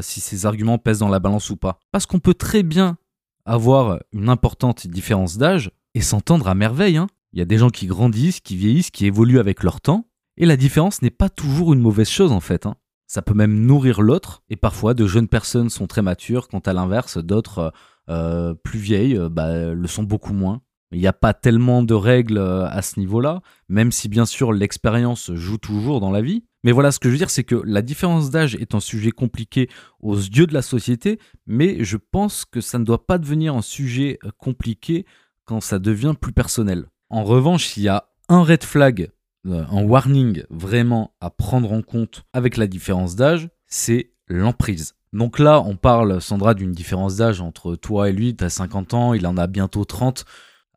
si 0.01 0.21
ces 0.21 0.47
arguments 0.47 0.79
pèsent 0.79 1.01
dans 1.01 1.09
la 1.09 1.19
balance 1.19 1.51
ou 1.51 1.57
pas. 1.57 1.79
Parce 1.91 2.07
qu'on 2.07 2.21
peut 2.21 2.35
très 2.35 2.63
bien 2.63 2.97
avoir 3.45 3.99
une 4.13 4.29
importante 4.29 4.87
différence 4.87 5.39
d'âge 5.39 5.73
et 5.95 6.01
s'entendre 6.01 6.47
à 6.47 6.55
merveille. 6.55 6.99
Hein. 6.99 7.09
Il 7.33 7.39
y 7.39 7.43
a 7.43 7.47
des 7.47 7.59
gens 7.59 7.71
qui 7.71 7.87
grandissent, 7.87 8.41
qui 8.41 8.57
vieillissent, 8.57 8.91
qui 8.91 9.07
évoluent 9.07 9.39
avec 9.39 9.63
leur 9.63 9.81
temps, 9.81 10.07
et 10.37 10.47
la 10.47 10.57
différence 10.57 11.03
n'est 11.03 11.11
pas 11.11 11.29
toujours 11.29 11.73
une 11.73 11.81
mauvaise 11.81 12.09
chose 12.09 12.33
en 12.33 12.41
fait. 12.41 12.67
Hein. 12.67 12.77
Ça 13.07 13.23
peut 13.23 13.35
même 13.35 13.67
nourrir 13.67 14.03
l'autre, 14.03 14.43
et 14.49 14.57
parfois 14.57 14.95
de 14.95 15.07
jeunes 15.07 15.29
personnes 15.29 15.69
sont 15.69 15.87
très 15.87 16.03
matures, 16.03 16.49
quand 16.49 16.69
à 16.69 16.73
l'inverse, 16.73 17.19
d'autres 17.19 17.73
euh, 18.09 18.55
plus 18.55 18.79
vieilles 18.79 19.17
euh, 19.17 19.29
bah, 19.29 19.73
le 19.73 19.87
sont 19.87 20.03
beaucoup 20.03 20.33
moins. 20.33 20.63
Il 20.93 20.99
n'y 20.99 21.07
a 21.07 21.13
pas 21.13 21.35
tellement 21.35 21.85
de 21.85 21.95
règles 21.95 22.39
euh, 22.39 22.67
à 22.69 22.83
ce 22.83 22.99
niveau-là, 22.99 23.43
même 23.69 23.93
si 23.93 24.09
bien 24.09 24.27
sûr 24.27 24.53
l'expérience 24.53 25.33
joue 25.35 25.59
toujours 25.59 26.01
dans 26.01 26.11
la 26.11 26.21
vie. 26.21 26.45
Mais 26.65 26.73
voilà, 26.73 26.91
ce 26.91 26.99
que 26.99 27.09
je 27.09 27.13
veux 27.13 27.19
dire, 27.19 27.31
c'est 27.31 27.45
que 27.45 27.63
la 27.65 27.83
différence 27.83 28.31
d'âge 28.31 28.57
est 28.57 28.75
un 28.75 28.81
sujet 28.81 29.13
compliqué 29.13 29.69
aux 30.01 30.17
yeux 30.17 30.47
de 30.47 30.55
la 30.55 30.63
société, 30.63 31.21
mais 31.47 31.85
je 31.85 31.97
pense 31.97 32.45
que 32.45 32.61
ça 32.61 32.79
ne 32.79 32.85
doit 32.85 33.07
pas 33.07 33.19
devenir 33.19 33.55
un 33.55 33.63
sujet 33.63 34.19
compliqué 34.37 35.07
quand 35.45 35.61
ça 35.61 35.79
devient 35.79 36.15
plus 36.21 36.33
personnel. 36.33 36.87
En 37.11 37.25
revanche, 37.25 37.77
il 37.77 37.83
y 37.83 37.89
a 37.89 38.07
un 38.29 38.45
red 38.45 38.63
flag, 38.63 39.11
un 39.45 39.83
warning 39.83 40.45
vraiment 40.49 41.13
à 41.21 41.31
prendre 41.31 41.73
en 41.73 41.83
compte 41.83 42.23
avec 42.33 42.57
la 42.57 42.69
différence 42.69 43.17
d'âge, 43.17 43.49
c'est 43.67 44.13
l'emprise. 44.29 44.95
Donc 45.13 45.41
là, 45.41 45.61
on 45.67 45.77
parle, 45.77 46.21
Sandra, 46.21 46.55
d'une 46.55 46.71
différence 46.71 47.17
d'âge 47.17 47.41
entre 47.41 47.75
toi 47.75 48.09
et 48.09 48.13
lui. 48.13 48.37
Tu 48.37 48.45
as 48.45 48.49
50 48.49 48.95
ans, 48.95 49.15
il 49.15 49.27
en 49.27 49.37
a 49.37 49.49
bientôt 49.49 49.85
30. 49.85 50.25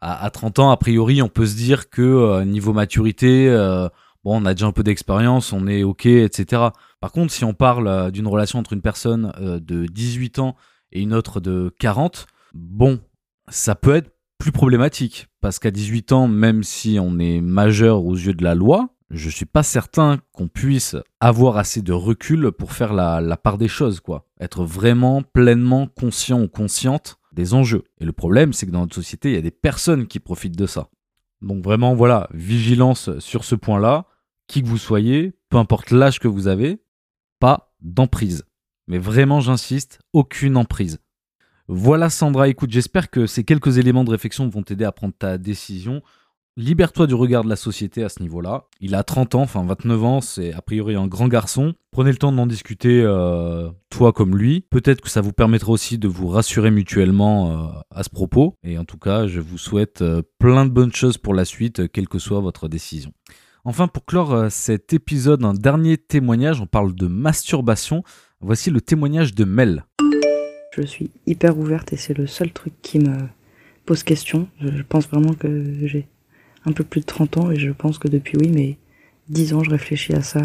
À, 0.02 0.30
30 0.30 0.60
ans, 0.60 0.72
a 0.72 0.78
priori, 0.78 1.22
on 1.22 1.30
peut 1.30 1.46
se 1.46 1.56
dire 1.56 1.90
que 1.90 2.02
euh, 2.02 2.44
niveau 2.44 2.74
maturité, 2.74 3.48
euh, 3.48 3.88
bon, 4.24 4.42
on 4.42 4.46
a 4.46 4.54
déjà 4.54 4.66
un 4.66 4.72
peu 4.72 4.84
d'expérience, 4.84 5.54
on 5.54 5.68
est 5.68 5.84
OK, 5.84 6.08
etc. 6.08 6.64
Par 7.00 7.12
contre, 7.12 7.32
si 7.32 7.46
on 7.46 7.54
parle 7.54 7.88
euh, 7.88 8.12
d'une 8.12 8.28
relation 8.28 8.60
entre 8.60 8.74
une 8.74 8.82
personne 8.82 9.32
de 9.40 9.86
18 9.86 10.40
ans 10.40 10.56
et 10.92 11.02
une 11.02 11.14
autre 11.14 11.40
de 11.40 11.74
40, 11.80 12.26
bon, 12.54 13.00
ça 13.48 13.76
peut 13.76 13.96
être 13.96 14.13
plus 14.44 14.52
problématique. 14.52 15.30
Parce 15.40 15.58
qu'à 15.58 15.72
18 15.72 16.12
ans, 16.12 16.28
même 16.28 16.64
si 16.64 16.98
on 17.00 17.18
est 17.18 17.40
majeur 17.40 18.04
aux 18.04 18.14
yeux 18.14 18.34
de 18.34 18.44
la 18.44 18.56
loi, 18.56 18.90
je 19.10 19.30
suis 19.30 19.46
pas 19.46 19.64
certain 19.64 20.20
qu'on 20.34 20.50
puisse 20.50 20.98
avoir 21.22 21.56
assez 21.56 21.82
de 21.82 21.94
recul 21.94 22.52
pour 22.52 22.74
faire 22.74 22.92
la, 22.92 23.38
part 23.38 23.58
des 23.58 23.70
choses, 23.70 24.02
quoi. 24.02 24.28
Être 24.42 24.66
vraiment 24.66 25.22
pleinement 25.22 25.88
conscient 25.88 26.42
ou 26.42 26.50
consciente 26.50 27.20
des 27.32 27.54
enjeux. 27.54 27.86
Et 28.02 28.06
le 28.06 28.12
problème, 28.12 28.52
c'est 28.52 28.66
que 28.66 28.72
dans 28.72 28.82
notre 28.82 28.96
société, 28.96 29.30
il 29.30 29.36
y 29.36 29.38
a 29.38 29.42
des 29.42 29.50
personnes 29.50 30.08
qui 30.08 30.20
profitent 30.20 30.58
de 30.58 30.66
ça. 30.66 30.90
Donc 31.42 31.64
vraiment, 31.64 31.96
voilà, 31.96 32.28
vigilance 32.34 33.18
sur 33.20 33.46
ce 33.46 33.56
point-là. 33.56 34.08
Qui 34.48 34.62
que 34.62 34.68
vous 34.68 34.78
soyez, 34.78 35.32
peu 35.48 35.56
importe 35.56 35.92
l'âge 35.92 36.20
que 36.20 36.28
vous 36.28 36.48
avez, 36.48 36.84
pas 37.40 37.74
d'emprise. 37.80 38.44
Mais 38.88 38.98
vraiment, 38.98 39.40
j'insiste, 39.40 40.00
aucune 40.12 40.58
emprise. 40.58 41.00
Voilà 41.68 42.10
Sandra, 42.10 42.50
écoute, 42.50 42.72
j'espère 42.72 43.10
que 43.10 43.26
ces 43.26 43.46
quelques 43.46 43.78
éléments 43.78 44.04
de 44.04 44.10
réflexion 44.10 44.50
vont 44.50 44.64
t'aider 44.64 44.84
à 44.84 44.92
prendre 44.92 45.14
ta 45.18 45.38
décision. 45.38 46.02
Libère-toi 46.56 47.08
du 47.08 47.16
regard 47.16 47.44
de 47.44 47.50
la 47.50 47.56
société 47.56 48.04
à 48.04 48.10
ce 48.10 48.22
niveau-là. 48.22 48.66
Il 48.80 48.94
a 48.94 49.04
30 49.04 49.36
ans, 49.36 49.42
enfin 49.42 49.64
29 49.64 50.04
ans, 50.04 50.22
c'est 50.22 50.54
a 50.54 50.62
priori 50.62 50.96
un 50.96 51.08
grand 51.08 51.28
garçon. 51.28 51.74
Prenez 51.90 52.12
le 52.12 52.18
temps 52.18 52.32
d'en 52.32 52.46
discuter, 52.46 53.02
euh, 53.02 53.72
toi 53.90 54.14
comme 54.14 54.38
lui. 54.38 54.66
Peut-être 54.70 55.02
que 55.02 55.10
ça 55.10 55.22
vous 55.22 55.32
permettra 55.32 55.72
aussi 55.72 55.98
de 55.98 56.08
vous 56.08 56.28
rassurer 56.28 56.70
mutuellement 56.70 57.52
euh, 57.52 57.80
à 57.90 58.04
ce 58.04 58.10
propos. 58.10 58.56
Et 58.64 58.78
en 58.78 58.86
tout 58.86 59.00
cas, 59.00 59.26
je 59.26 59.40
vous 59.40 59.58
souhaite 59.58 60.04
euh, 60.04 60.22
plein 60.38 60.66
de 60.66 60.72
bonnes 60.72 60.94
choses 60.94 61.18
pour 61.18 61.34
la 61.34 61.46
suite, 61.46 61.92
quelle 61.92 62.10
que 62.10 62.20
soit 62.20 62.42
votre 62.42 62.68
décision. 62.68 63.14
Enfin, 63.64 63.88
pour 63.88 64.06
clore 64.06 64.52
cet 64.52 64.94
épisode, 64.94 65.44
un 65.46 65.54
dernier 65.54 65.98
témoignage, 65.98 66.60
on 66.62 66.68
parle 66.68 66.94
de 66.94 67.08
masturbation. 67.08 68.04
Voici 68.42 68.70
le 68.70 68.82
témoignage 68.82 69.34
de 69.34 69.46
Mel. 69.46 69.86
Je 70.76 70.82
suis 70.82 71.12
hyper 71.28 71.58
ouverte 71.58 71.94
et 71.94 71.98
c'est 71.98 72.18
le 72.18 72.26
seul 72.26 72.52
truc 72.52 72.74
qui 72.82 72.98
me 72.98 73.16
pose 73.86 74.02
question. 74.02 74.48
Je 74.60 74.82
pense 74.82 75.08
vraiment 75.08 75.34
que 75.34 75.64
j'ai 75.84 76.08
un 76.66 76.72
peu 76.72 76.84
plus 76.84 77.02
de 77.02 77.06
30 77.06 77.38
ans 77.38 77.52
et 77.52 77.58
je 77.58 77.70
pense 77.70 78.00
que 78.00 78.08
depuis, 78.08 78.38
oui, 78.38 78.50
mais 78.52 78.78
10 79.30 79.54
ans, 79.54 79.64
je 79.64 79.70
réfléchis 79.70 80.14
à 80.14 80.22
ça. 80.22 80.42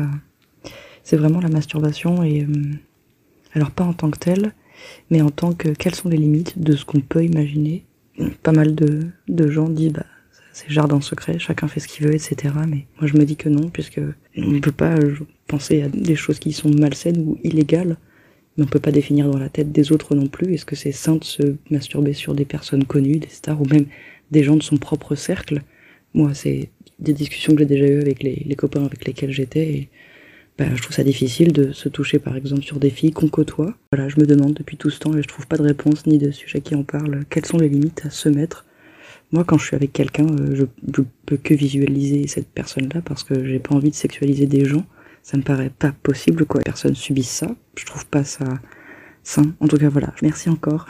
C'est 1.02 1.16
vraiment 1.16 1.40
la 1.40 1.48
masturbation 1.48 2.22
et. 2.22 2.42
Euh, 2.42 2.74
alors, 3.54 3.70
pas 3.70 3.84
en 3.84 3.94
tant 3.94 4.10
que 4.10 4.18
telle, 4.18 4.52
mais 5.10 5.22
en 5.22 5.30
tant 5.30 5.54
que. 5.54 5.70
Quelles 5.70 5.94
sont 5.94 6.10
les 6.10 6.18
limites 6.18 6.58
de 6.58 6.76
ce 6.76 6.84
qu'on 6.84 7.00
peut 7.00 7.24
imaginer? 7.24 7.86
Pas 8.42 8.52
mal 8.52 8.74
de, 8.74 9.06
de 9.28 9.50
gens 9.50 9.68
disent, 9.68 9.92
bah, 9.92 10.04
c'est 10.52 10.68
jardin 10.68 11.00
secret, 11.00 11.38
chacun 11.38 11.68
fait 11.68 11.80
ce 11.80 11.88
qu'il 11.88 12.06
veut, 12.06 12.14
etc. 12.14 12.52
Mais 12.68 12.86
moi, 13.00 13.06
je 13.06 13.16
me 13.16 13.24
dis 13.24 13.36
que 13.36 13.48
non, 13.48 13.70
puisque 13.70 14.00
on 14.36 14.50
ne 14.50 14.58
peut 14.58 14.72
pas 14.72 14.96
penser 15.46 15.82
à 15.82 15.88
des 15.88 16.16
choses 16.16 16.38
qui 16.38 16.52
sont 16.52 16.68
malsaines 16.68 17.20
ou 17.20 17.38
illégales 17.44 17.96
mais 18.58 18.64
on 18.64 18.66
peut 18.66 18.80
pas 18.80 18.90
définir 18.90 19.30
dans 19.30 19.38
la 19.38 19.48
tête 19.48 19.70
des 19.70 19.92
autres 19.92 20.16
non 20.16 20.26
plus. 20.26 20.52
Est-ce 20.52 20.66
que 20.66 20.76
c'est 20.76 20.92
sain 20.92 21.16
de 21.16 21.24
se 21.24 21.54
masturber 21.70 22.12
sur 22.12 22.34
des 22.34 22.44
personnes 22.44 22.84
connues, 22.84 23.18
des 23.18 23.28
stars 23.28 23.60
ou 23.62 23.64
même 23.64 23.86
des 24.32 24.42
gens 24.42 24.56
de 24.56 24.62
son 24.62 24.76
propre 24.76 25.14
cercle? 25.14 25.62
Moi, 26.12 26.34
c'est 26.34 26.70
des 26.98 27.12
discussions 27.12 27.52
que 27.52 27.60
j'ai 27.60 27.66
déjà 27.66 27.86
eues 27.86 28.00
avec 28.00 28.22
les, 28.22 28.56
copains 28.56 28.84
avec 28.84 29.06
lesquels 29.06 29.30
j'étais. 29.30 29.68
Et 29.68 29.88
bah, 30.58 30.66
je 30.74 30.82
trouve 30.82 30.94
ça 30.94 31.04
difficile 31.04 31.52
de 31.52 31.70
se 31.70 31.88
toucher, 31.88 32.18
par 32.18 32.36
exemple, 32.36 32.62
sur 32.62 32.80
des 32.80 32.90
filles 32.90 33.12
qu'on 33.12 33.28
côtoie. 33.28 33.74
Voilà, 33.92 34.08
je 34.08 34.20
me 34.20 34.26
demande 34.26 34.54
depuis 34.54 34.76
tout 34.76 34.90
ce 34.90 34.98
temps 34.98 35.16
et 35.16 35.22
je 35.22 35.28
trouve 35.28 35.46
pas 35.46 35.56
de 35.56 35.62
réponse 35.62 36.06
ni 36.06 36.18
de 36.18 36.32
sujet 36.32 36.60
qui 36.60 36.74
en 36.74 36.82
parle. 36.82 37.24
Quelles 37.30 37.46
sont 37.46 37.58
les 37.58 37.68
limites 37.68 38.02
à 38.04 38.10
se 38.10 38.28
mettre? 38.28 38.66
Moi, 39.30 39.44
quand 39.44 39.58
je 39.58 39.66
suis 39.66 39.76
avec 39.76 39.92
quelqu'un, 39.92 40.26
euh, 40.26 40.56
je, 40.56 40.64
je 40.96 41.02
peux 41.26 41.36
que 41.36 41.54
visualiser 41.54 42.26
cette 42.26 42.48
personne-là 42.48 43.02
parce 43.04 43.22
que 43.22 43.44
j'ai 43.44 43.60
pas 43.60 43.74
envie 43.76 43.90
de 43.90 43.94
sexualiser 43.94 44.46
des 44.46 44.64
gens. 44.64 44.84
Ça 45.30 45.36
me 45.36 45.42
paraît 45.42 45.68
pas 45.68 45.92
possible, 45.92 46.46
quoi. 46.46 46.62
Personne 46.62 46.94
subisse 46.94 47.28
ça. 47.28 47.48
Je 47.76 47.84
trouve 47.84 48.06
pas 48.06 48.24
ça 48.24 48.46
sain. 49.22 49.52
En 49.60 49.68
tout 49.68 49.76
cas, 49.76 49.90
voilà. 49.90 50.14
Merci 50.22 50.48
encore. 50.48 50.86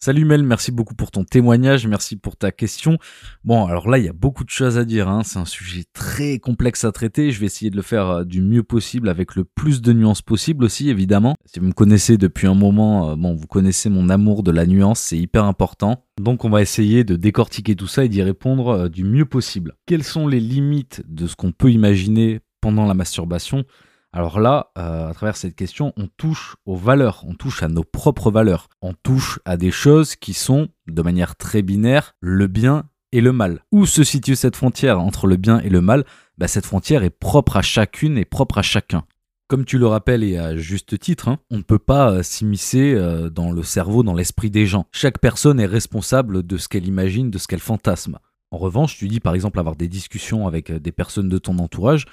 Salut 0.00 0.24
Mel, 0.24 0.42
merci 0.42 0.72
beaucoup 0.72 0.96
pour 0.96 1.12
ton 1.12 1.22
témoignage, 1.22 1.86
merci 1.86 2.16
pour 2.16 2.36
ta 2.36 2.50
question. 2.50 2.98
Bon, 3.44 3.66
alors 3.66 3.88
là, 3.88 3.98
il 3.98 4.04
y 4.04 4.08
a 4.08 4.12
beaucoup 4.12 4.42
de 4.42 4.50
choses 4.50 4.78
à 4.78 4.84
dire, 4.84 5.08
hein. 5.08 5.22
c'est 5.24 5.38
un 5.38 5.44
sujet 5.44 5.84
très 5.92 6.40
complexe 6.40 6.82
à 6.82 6.90
traiter, 6.90 7.30
je 7.30 7.38
vais 7.38 7.46
essayer 7.46 7.70
de 7.70 7.76
le 7.76 7.82
faire 7.82 8.08
euh, 8.08 8.24
du 8.24 8.42
mieux 8.42 8.64
possible, 8.64 9.08
avec 9.08 9.36
le 9.36 9.44
plus 9.44 9.80
de 9.80 9.92
nuances 9.92 10.22
possible 10.22 10.64
aussi, 10.64 10.90
évidemment. 10.90 11.36
Si 11.46 11.60
vous 11.60 11.66
me 11.66 11.72
connaissez 11.72 12.16
depuis 12.16 12.48
un 12.48 12.54
moment, 12.54 13.10
euh, 13.10 13.14
bon, 13.14 13.36
vous 13.36 13.46
connaissez 13.46 13.90
mon 13.90 14.08
amour 14.08 14.42
de 14.42 14.50
la 14.50 14.66
nuance, 14.66 14.98
c'est 14.98 15.18
hyper 15.18 15.44
important. 15.44 16.04
Donc 16.20 16.44
on 16.44 16.50
va 16.50 16.62
essayer 16.62 17.04
de 17.04 17.14
décortiquer 17.14 17.76
tout 17.76 17.86
ça 17.86 18.04
et 18.04 18.08
d'y 18.08 18.24
répondre 18.24 18.68
euh, 18.70 18.88
du 18.88 19.04
mieux 19.04 19.24
possible. 19.24 19.76
Quelles 19.86 20.02
sont 20.02 20.26
les 20.26 20.40
limites 20.40 21.04
de 21.06 21.28
ce 21.28 21.36
qu'on 21.36 21.52
peut 21.52 21.70
imaginer 21.70 22.40
pendant 22.62 22.86
la 22.86 22.94
masturbation 22.94 23.66
alors 24.14 24.40
là, 24.40 24.72
euh, 24.76 25.08
à 25.08 25.14
travers 25.14 25.36
cette 25.36 25.56
question, 25.56 25.94
on 25.96 26.06
touche 26.06 26.56
aux 26.66 26.76
valeurs, 26.76 27.24
on 27.26 27.34
touche 27.34 27.62
à 27.62 27.68
nos 27.68 27.82
propres 27.82 28.30
valeurs, 28.30 28.68
on 28.82 28.92
touche 28.92 29.40
à 29.46 29.56
des 29.56 29.70
choses 29.70 30.16
qui 30.16 30.34
sont, 30.34 30.68
de 30.86 31.00
manière 31.00 31.34
très 31.34 31.62
binaire, 31.62 32.14
le 32.20 32.46
bien 32.46 32.84
et 33.12 33.22
le 33.22 33.32
mal. 33.32 33.64
Où 33.72 33.86
se 33.86 34.04
situe 34.04 34.36
cette 34.36 34.56
frontière 34.56 35.00
entre 35.00 35.26
le 35.26 35.36
bien 35.36 35.60
et 35.60 35.70
le 35.70 35.80
mal? 35.80 36.04
Bah, 36.36 36.46
Cette 36.46 36.66
frontière 36.66 37.04
est 37.04 37.10
propre 37.10 37.56
à 37.56 37.62
chacune 37.62 38.18
et 38.18 38.26
propre 38.26 38.58
à 38.58 38.62
chacun. 38.62 39.04
Comme 39.48 39.64
tu 39.64 39.78
le 39.78 39.86
rappelles 39.86 40.24
et 40.24 40.36
à 40.36 40.56
juste 40.56 40.98
titre, 40.98 41.28
hein, 41.28 41.38
on 41.50 41.58
ne 41.58 41.62
peut 41.62 41.78
pas 41.78 42.10
euh, 42.10 42.22
s'immiscer 42.22 42.92
euh, 42.94 43.30
dans 43.30 43.50
le 43.50 43.62
cerveau, 43.62 44.02
dans 44.02 44.14
l'esprit 44.14 44.50
des 44.50 44.66
gens. 44.66 44.86
Chaque 44.92 45.20
personne 45.20 45.58
est 45.58 45.66
responsable 45.66 46.42
de 46.42 46.56
ce 46.58 46.68
qu'elle 46.68 46.86
imagine, 46.86 47.30
de 47.30 47.38
ce 47.38 47.48
qu'elle 47.48 47.60
fantasme. 47.60 48.18
En 48.50 48.58
revanche, 48.58 48.98
tu 48.98 49.08
dis 49.08 49.20
par 49.20 49.34
exemple 49.34 49.58
avoir 49.58 49.76
des 49.76 49.88
discussions 49.88 50.46
avec 50.46 50.70
des 50.70 50.92
personnes 50.92 51.30
de 51.30 51.38
ton 51.38 51.58
entourage, 51.58 52.04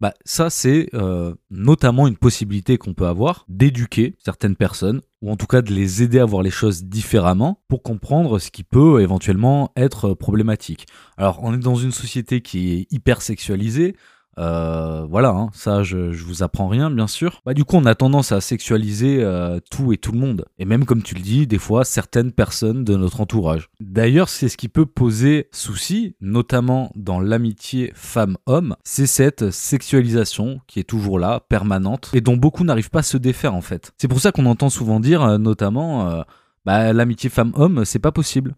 bah, 0.00 0.12
ça, 0.24 0.50
c'est 0.50 0.88
euh, 0.94 1.34
notamment 1.50 2.06
une 2.06 2.16
possibilité 2.16 2.78
qu'on 2.78 2.94
peut 2.94 3.06
avoir 3.06 3.44
d'éduquer 3.48 4.16
certaines 4.18 4.56
personnes, 4.56 5.00
ou 5.22 5.30
en 5.30 5.36
tout 5.36 5.46
cas 5.46 5.62
de 5.62 5.72
les 5.72 6.02
aider 6.02 6.18
à 6.18 6.24
voir 6.24 6.42
les 6.42 6.50
choses 6.50 6.84
différemment 6.84 7.62
pour 7.68 7.82
comprendre 7.82 8.38
ce 8.38 8.50
qui 8.50 8.64
peut 8.64 9.00
éventuellement 9.00 9.72
être 9.76 10.14
problématique. 10.14 10.86
Alors, 11.16 11.40
on 11.42 11.54
est 11.54 11.58
dans 11.58 11.76
une 11.76 11.92
société 11.92 12.40
qui 12.40 12.72
est 12.72 12.92
hyper 12.92 13.22
sexualisée, 13.22 13.96
euh, 14.38 15.06
voilà, 15.08 15.30
hein, 15.30 15.50
ça 15.52 15.82
je, 15.82 16.12
je, 16.12 16.24
vous 16.24 16.42
apprends 16.42 16.68
rien 16.68 16.90
bien 16.90 17.06
sûr. 17.06 17.40
Bah 17.44 17.54
du 17.54 17.64
coup 17.64 17.76
on 17.76 17.86
a 17.86 17.94
tendance 17.94 18.32
à 18.32 18.40
sexualiser 18.40 19.22
euh, 19.22 19.60
tout 19.70 19.92
et 19.92 19.96
tout 19.96 20.12
le 20.12 20.18
monde. 20.18 20.44
Et 20.58 20.64
même 20.64 20.84
comme 20.84 21.02
tu 21.02 21.14
le 21.14 21.20
dis, 21.20 21.46
des 21.46 21.58
fois 21.58 21.84
certaines 21.84 22.32
personnes 22.32 22.84
de 22.84 22.96
notre 22.96 23.20
entourage. 23.20 23.68
D'ailleurs 23.80 24.28
c'est 24.28 24.48
ce 24.48 24.56
qui 24.56 24.68
peut 24.68 24.86
poser 24.86 25.48
souci, 25.52 26.16
notamment 26.20 26.90
dans 26.96 27.20
l'amitié 27.20 27.92
femme-homme, 27.94 28.76
c'est 28.84 29.06
cette 29.06 29.50
sexualisation 29.50 30.60
qui 30.66 30.80
est 30.80 30.84
toujours 30.84 31.18
là, 31.18 31.40
permanente, 31.48 32.10
et 32.14 32.20
dont 32.20 32.36
beaucoup 32.36 32.64
n'arrivent 32.64 32.90
pas 32.90 33.00
à 33.00 33.02
se 33.02 33.16
défaire 33.16 33.54
en 33.54 33.62
fait. 33.62 33.92
C'est 33.98 34.08
pour 34.08 34.20
ça 34.20 34.32
qu'on 34.32 34.46
entend 34.46 34.70
souvent 34.70 35.00
dire, 35.00 35.22
euh, 35.22 35.38
notamment, 35.38 36.24
bah, 36.64 36.92
l'amitié 36.92 37.30
femme-homme 37.30 37.84
c'est 37.84 37.98
pas 37.98 38.12
possible. 38.12 38.54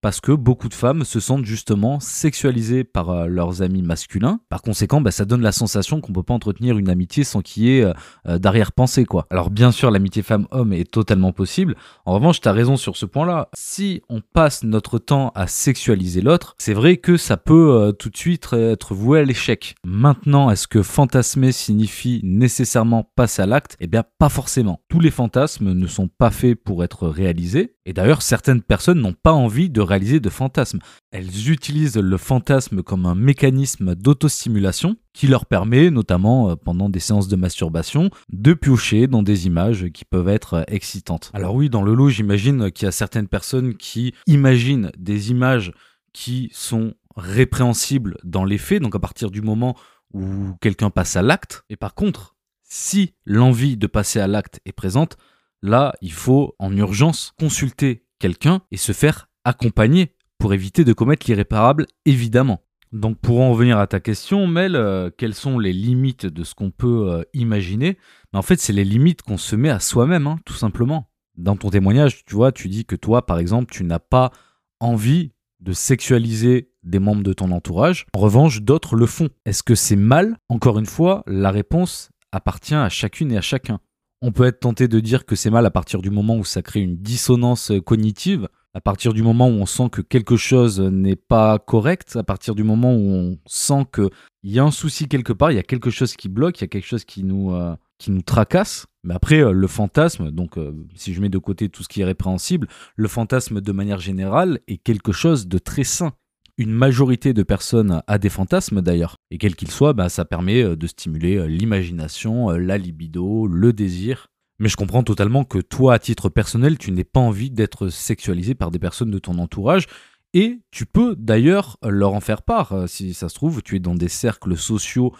Parce 0.00 0.20
que 0.20 0.32
beaucoup 0.32 0.68
de 0.68 0.74
femmes 0.74 1.04
se 1.04 1.20
sentent 1.20 1.44
justement 1.44 2.00
sexualisées 2.00 2.84
par 2.84 3.10
euh, 3.10 3.26
leurs 3.26 3.62
amis 3.62 3.82
masculins. 3.82 4.40
Par 4.48 4.62
conséquent, 4.62 5.00
bah, 5.00 5.10
ça 5.10 5.24
donne 5.24 5.42
la 5.42 5.52
sensation 5.52 6.00
qu'on 6.00 6.12
peut 6.12 6.22
pas 6.22 6.34
entretenir 6.34 6.78
une 6.78 6.88
amitié 6.88 7.24
sans 7.24 7.42
qu'il 7.42 7.64
y 7.64 7.78
ait 7.78 7.84
euh, 7.84 7.92
euh, 8.26 8.38
d'arrière-pensée, 8.38 9.04
quoi. 9.04 9.26
Alors 9.30 9.50
bien 9.50 9.72
sûr, 9.72 9.90
l'amitié 9.90 10.22
femme-homme 10.22 10.72
est 10.72 10.90
totalement 10.90 11.32
possible. 11.32 11.76
En 12.06 12.14
revanche, 12.14 12.40
tu 12.40 12.48
as 12.48 12.52
raison 12.52 12.76
sur 12.76 12.96
ce 12.96 13.06
point-là. 13.06 13.48
Si 13.54 14.02
on 14.08 14.20
passe 14.20 14.64
notre 14.64 14.98
temps 14.98 15.32
à 15.34 15.46
sexualiser 15.46 16.20
l'autre, 16.20 16.54
c'est 16.58 16.74
vrai 16.74 16.96
que 16.96 17.16
ça 17.16 17.36
peut 17.36 17.94
tout 17.98 18.10
de 18.10 18.16
suite 18.16 18.52
être 18.52 18.94
voué 18.94 19.20
à 19.20 19.24
l'échec. 19.24 19.74
Maintenant, 19.84 20.50
est-ce 20.50 20.66
que 20.66 20.82
fantasmer 20.82 21.52
signifie 21.52 22.20
nécessairement 22.22 23.10
passer 23.16 23.42
à 23.42 23.46
l'acte? 23.46 23.76
Eh 23.80 23.86
bien, 23.86 24.04
pas 24.18 24.28
forcément. 24.28 24.80
Tous 24.88 25.00
les 25.00 25.10
fantasmes 25.10 25.72
ne 25.72 25.86
sont 25.86 26.08
pas 26.08 26.30
faits 26.30 26.56
pour 26.56 26.84
être 26.84 27.08
réalisés. 27.08 27.74
Et 27.86 27.92
d'ailleurs, 27.92 28.22
certaines 28.22 28.62
personnes 28.62 29.00
n'ont 29.00 29.14
pas 29.14 29.32
envie 29.32 29.70
de 29.70 29.80
réaliser 29.90 30.20
de 30.20 30.30
fantasmes. 30.30 30.78
Elles 31.10 31.50
utilisent 31.50 31.96
le 31.96 32.16
fantasme 32.16 32.82
comme 32.82 33.06
un 33.06 33.14
mécanisme 33.14 33.94
d'autostimulation 33.94 34.96
qui 35.12 35.26
leur 35.26 35.46
permet, 35.46 35.90
notamment 35.90 36.50
euh, 36.50 36.56
pendant 36.56 36.88
des 36.88 37.00
séances 37.00 37.28
de 37.28 37.36
masturbation, 37.36 38.10
de 38.32 38.54
piocher 38.54 39.06
dans 39.06 39.22
des 39.22 39.46
images 39.46 39.88
qui 39.92 40.04
peuvent 40.04 40.28
être 40.28 40.54
euh, 40.54 40.62
excitantes. 40.68 41.30
Alors 41.34 41.54
oui, 41.54 41.68
dans 41.68 41.82
le 41.82 41.94
lot, 41.94 42.08
j'imagine 42.08 42.70
qu'il 42.70 42.86
y 42.86 42.88
a 42.88 42.92
certaines 42.92 43.28
personnes 43.28 43.74
qui 43.74 44.14
imaginent 44.26 44.90
des 44.96 45.30
images 45.30 45.72
qui 46.12 46.50
sont 46.52 46.94
répréhensibles 47.16 48.16
dans 48.24 48.44
les 48.44 48.58
faits, 48.58 48.82
donc 48.82 48.94
à 48.94 48.98
partir 49.00 49.30
du 49.30 49.42
moment 49.42 49.76
où 50.12 50.54
quelqu'un 50.60 50.90
passe 50.90 51.16
à 51.16 51.22
l'acte. 51.22 51.64
Et 51.70 51.76
par 51.76 51.94
contre, 51.94 52.36
si 52.64 53.14
l'envie 53.24 53.76
de 53.76 53.86
passer 53.86 54.20
à 54.20 54.26
l'acte 54.26 54.60
est 54.64 54.72
présente, 54.72 55.16
là, 55.62 55.94
il 56.00 56.12
faut 56.12 56.54
en 56.58 56.76
urgence 56.76 57.32
consulter 57.38 58.04
quelqu'un 58.18 58.62
et 58.70 58.76
se 58.76 58.92
faire 58.92 59.29
accompagner 59.44 60.14
pour 60.38 60.54
éviter 60.54 60.84
de 60.84 60.92
commettre 60.92 61.26
l'irréparable, 61.28 61.86
évidemment. 62.06 62.62
Donc 62.92 63.18
pour 63.18 63.40
en 63.40 63.52
revenir 63.52 63.78
à 63.78 63.86
ta 63.86 64.00
question, 64.00 64.46
Mel, 64.46 64.74
euh, 64.74 65.10
quelles 65.16 65.34
sont 65.34 65.58
les 65.58 65.72
limites 65.72 66.26
de 66.26 66.42
ce 66.42 66.54
qu'on 66.54 66.70
peut 66.70 67.12
euh, 67.12 67.22
imaginer? 67.34 67.98
Mais 68.32 68.38
En 68.38 68.42
fait, 68.42 68.58
c'est 68.58 68.72
les 68.72 68.84
limites 68.84 69.22
qu'on 69.22 69.36
se 69.36 69.54
met 69.54 69.70
à 69.70 69.78
soi-même, 69.78 70.26
hein, 70.26 70.40
tout 70.44 70.54
simplement. 70.54 71.08
Dans 71.36 71.56
ton 71.56 71.70
témoignage, 71.70 72.24
tu 72.24 72.34
vois, 72.34 72.50
tu 72.50 72.68
dis 72.68 72.84
que 72.84 72.96
toi, 72.96 73.24
par 73.26 73.38
exemple, 73.38 73.72
tu 73.72 73.84
n'as 73.84 74.00
pas 74.00 74.32
envie 74.80 75.32
de 75.60 75.72
sexualiser 75.72 76.72
des 76.82 76.98
membres 76.98 77.22
de 77.22 77.32
ton 77.32 77.52
entourage. 77.52 78.06
En 78.14 78.20
revanche, 78.20 78.62
d'autres 78.62 78.96
le 78.96 79.06
font. 79.06 79.28
Est-ce 79.44 79.62
que 79.62 79.74
c'est 79.74 79.96
mal? 79.96 80.36
Encore 80.48 80.78
une 80.78 80.86
fois, 80.86 81.22
la 81.26 81.50
réponse 81.50 82.10
appartient 82.32 82.74
à 82.74 82.88
chacune 82.88 83.30
et 83.30 83.36
à 83.36 83.42
chacun. 83.42 83.78
On 84.22 84.32
peut 84.32 84.44
être 84.44 84.60
tenté 84.60 84.88
de 84.88 85.00
dire 85.00 85.24
que 85.26 85.36
c'est 85.36 85.50
mal 85.50 85.64
à 85.64 85.70
partir 85.70 86.02
du 86.02 86.10
moment 86.10 86.36
où 86.36 86.44
ça 86.44 86.62
crée 86.62 86.80
une 86.80 86.96
dissonance 86.96 87.72
cognitive, 87.86 88.48
à 88.74 88.80
partir 88.80 89.12
du 89.12 89.22
moment 89.22 89.48
où 89.48 89.52
on 89.52 89.66
sent 89.66 89.88
que 89.90 90.00
quelque 90.00 90.36
chose 90.36 90.80
n'est 90.80 91.16
pas 91.16 91.58
correct, 91.58 92.16
à 92.16 92.22
partir 92.22 92.54
du 92.54 92.62
moment 92.62 92.94
où 92.94 93.10
on 93.10 93.38
sent 93.46 93.86
qu'il 93.92 94.10
y 94.44 94.58
a 94.58 94.64
un 94.64 94.70
souci 94.70 95.08
quelque 95.08 95.32
part, 95.32 95.50
il 95.50 95.56
y 95.56 95.58
a 95.60 95.64
quelque 95.64 95.90
chose 95.90 96.14
qui 96.14 96.28
bloque, 96.28 96.58
il 96.58 96.62
y 96.62 96.64
a 96.64 96.68
quelque 96.68 96.86
chose 96.86 97.04
qui 97.04 97.24
nous, 97.24 97.52
euh, 97.52 97.74
qui 97.98 98.10
nous 98.12 98.22
tracasse. 98.22 98.86
Mais 99.02 99.14
après, 99.14 99.42
euh, 99.42 99.52
le 99.52 99.66
fantasme, 99.66 100.30
donc 100.30 100.56
euh, 100.56 100.72
si 100.94 101.14
je 101.14 101.20
mets 101.20 101.28
de 101.28 101.38
côté 101.38 101.68
tout 101.68 101.82
ce 101.82 101.88
qui 101.88 102.02
est 102.02 102.04
répréhensible, 102.04 102.68
le 102.94 103.08
fantasme 103.08 103.60
de 103.60 103.72
manière 103.72 104.00
générale 104.00 104.60
est 104.68 104.78
quelque 104.78 105.12
chose 105.12 105.48
de 105.48 105.58
très 105.58 105.84
sain. 105.84 106.12
Une 106.56 106.72
majorité 106.72 107.32
de 107.32 107.42
personnes 107.42 108.02
a 108.06 108.18
des 108.18 108.28
fantasmes 108.28 108.82
d'ailleurs. 108.82 109.16
Et 109.30 109.38
quel 109.38 109.56
qu'il 109.56 109.70
soit, 109.70 109.94
bah, 109.94 110.10
ça 110.10 110.26
permet 110.26 110.76
de 110.76 110.86
stimuler 110.86 111.48
l'imagination, 111.48 112.50
la 112.50 112.76
libido, 112.76 113.46
le 113.46 113.72
désir. 113.72 114.29
Mais 114.60 114.68
je 114.68 114.76
comprends 114.76 115.02
totalement 115.02 115.44
que 115.44 115.58
toi, 115.58 115.94
à 115.94 115.98
titre 115.98 116.28
personnel, 116.28 116.76
tu 116.76 116.92
n'aies 116.92 117.02
pas 117.02 117.18
envie 117.18 117.50
d'être 117.50 117.88
sexualisé 117.88 118.54
par 118.54 118.70
des 118.70 118.78
personnes 118.78 119.10
de 119.10 119.18
ton 119.18 119.38
entourage. 119.38 119.86
Et 120.34 120.60
tu 120.70 120.84
peux 120.84 121.16
d'ailleurs 121.16 121.78
leur 121.82 122.12
en 122.12 122.20
faire 122.20 122.42
part. 122.42 122.72
Euh, 122.72 122.86
si 122.86 123.14
ça 123.14 123.30
se 123.30 123.34
trouve, 123.34 123.62
tu 123.62 123.76
es 123.76 123.78
dans 123.80 123.94
des 123.94 124.08
cercles 124.08 124.58
sociaux 124.58 125.14